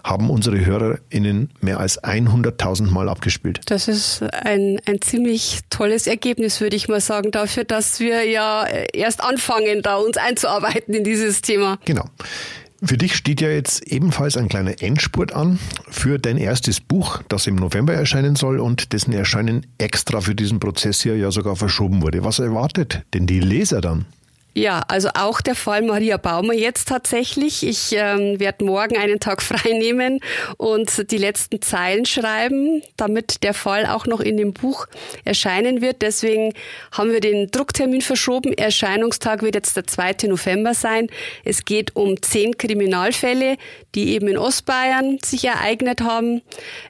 [0.05, 3.63] haben unsere HörerInnen mehr als 100.000 Mal abgespielt.
[3.67, 8.67] Das ist ein, ein ziemlich tolles Ergebnis, würde ich mal sagen, dafür, dass wir ja
[8.93, 11.79] erst anfangen, da uns einzuarbeiten in dieses Thema.
[11.87, 12.05] Genau.
[12.83, 17.47] Für dich steht ja jetzt ebenfalls ein kleiner Endspurt an für dein erstes Buch, das
[17.47, 22.03] im November erscheinen soll und dessen Erscheinen extra für diesen Prozess hier ja sogar verschoben
[22.03, 22.25] wurde.
[22.25, 24.05] Was erwartet denn die Leser dann?
[24.57, 27.67] Ja, also auch der Fall Maria Baumer jetzt tatsächlich.
[27.67, 30.21] Ich ähm, werde morgen einen Tag frei nehmen
[30.59, 34.87] und die letzten Zeilen schreiben, damit der Fall auch noch in dem Buch
[35.25, 36.03] erscheinen wird.
[36.03, 36.53] Deswegen
[36.93, 38.53] haben wir den Drucktermin verschoben.
[38.53, 40.29] Erscheinungstag wird jetzt der 2.
[40.29, 41.09] November sein.
[41.45, 43.57] Es geht um zehn Kriminalfälle,
[43.97, 46.43] die eben in Ostbayern sich ereignet haben.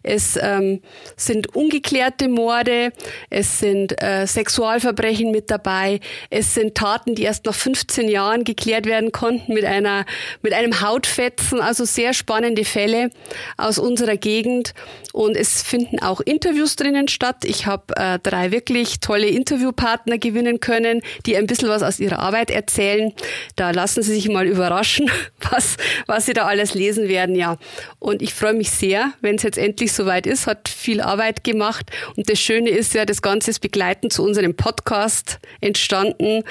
[0.02, 0.82] Es ähm,
[1.16, 2.92] sind ungeklärte Morde,
[3.30, 8.86] es sind äh, Sexualverbrechen mit dabei, es sind Taten, die erst noch 15 Jahren geklärt
[8.86, 10.04] werden konnten mit einer,
[10.42, 11.60] mit einem Hautfetzen.
[11.60, 13.10] Also sehr spannende Fälle
[13.56, 14.74] aus unserer Gegend.
[15.12, 17.44] Und es finden auch Interviews drinnen statt.
[17.44, 22.18] Ich habe äh, drei wirklich tolle Interviewpartner gewinnen können, die ein bisschen was aus ihrer
[22.18, 23.12] Arbeit erzählen.
[23.56, 25.10] Da lassen Sie sich mal überraschen,
[25.50, 25.76] was,
[26.06, 27.58] was Sie da alles lesen werden, ja.
[27.98, 31.90] Und ich freue mich sehr, wenn es jetzt endlich soweit ist, hat viel Arbeit gemacht.
[32.16, 36.42] Und das Schöne ist ja, das Ganze ist begleitend zu unserem Podcast entstanden.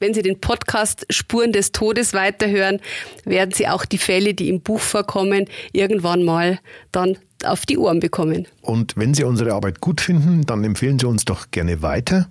[0.00, 2.80] Wenn Sie den Podcast Spuren des Todes weiterhören,
[3.26, 6.58] werden Sie auch die Fälle, die im Buch vorkommen, irgendwann mal
[6.90, 8.48] dann auf die Ohren bekommen.
[8.62, 12.30] Und wenn Sie unsere Arbeit gut finden, dann empfehlen Sie uns doch gerne weiter.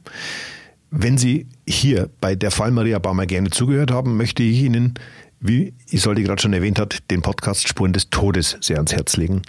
[0.89, 4.95] Wenn Sie hier bei der Fall Maria Baumer gerne zugehört haben, möchte ich Ihnen,
[5.39, 9.43] wie Isolde gerade schon erwähnt hat, den Podcast Spuren des Todes sehr ans Herz legen.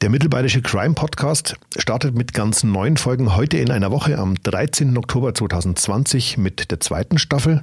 [0.00, 4.96] Der Mittelbayerische Crime Podcast startet mit ganz neun Folgen heute in einer Woche am 13.
[4.96, 7.62] Oktober 2020 mit der zweiten Staffel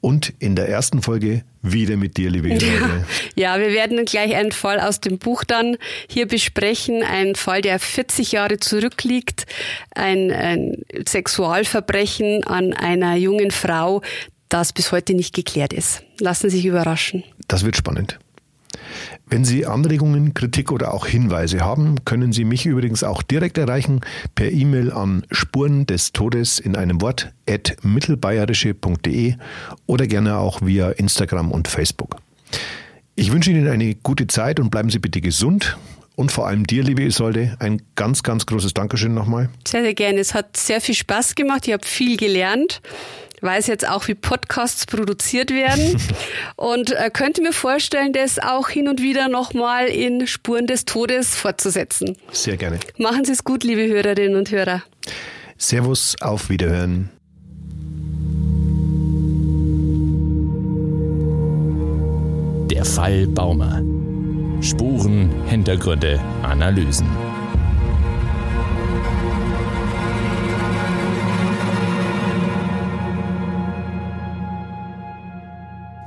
[0.00, 3.06] und in der ersten Folge wieder mit dir, liebe Helene.
[3.36, 5.76] Ja, wir werden gleich einen Fall aus dem Buch dann
[6.08, 7.04] hier besprechen.
[7.04, 9.46] Ein Fall, der 40 Jahre zurückliegt.
[9.94, 14.02] Ein, ein Sexualverbrechen an einer jungen Frau,
[14.48, 16.02] das bis heute nicht geklärt ist.
[16.18, 17.22] Lassen Sie sich überraschen.
[17.46, 18.18] Das wird spannend.
[19.26, 24.00] Wenn Sie Anregungen, Kritik oder auch Hinweise haben, können Sie mich übrigens auch direkt erreichen
[24.34, 29.34] per E-Mail an Spuren des Todes in einem Wort at mittelbayerische.de
[29.86, 32.16] oder gerne auch via Instagram und Facebook.
[33.14, 35.76] Ich wünsche Ihnen eine gute Zeit und bleiben Sie bitte gesund.
[36.14, 39.48] Und vor allem dir, liebe Isolde, ein ganz, ganz großes Dankeschön nochmal.
[39.66, 40.20] Sehr, sehr gerne.
[40.20, 41.66] Es hat sehr viel Spaß gemacht.
[41.66, 42.82] Ich habe viel gelernt
[43.42, 45.96] weiß jetzt auch, wie Podcasts produziert werden
[46.56, 51.34] und äh, könnte mir vorstellen, das auch hin und wieder nochmal in Spuren des Todes
[51.34, 52.16] fortzusetzen.
[52.30, 52.78] Sehr gerne.
[52.98, 54.82] Machen Sie es gut, liebe Hörerinnen und Hörer.
[55.58, 57.10] Servus, auf Wiederhören.
[62.70, 63.82] Der Fall Baumer.
[64.60, 67.06] Spuren, Hintergründe, Analysen.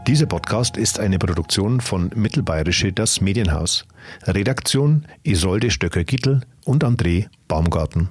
[0.08, 3.88] Dieser Podcast ist eine Produktion von Mittelbayerische Das Medienhaus.
[4.28, 8.10] Redaktion Isolde Stöcker-Gittel und André Baumgarten.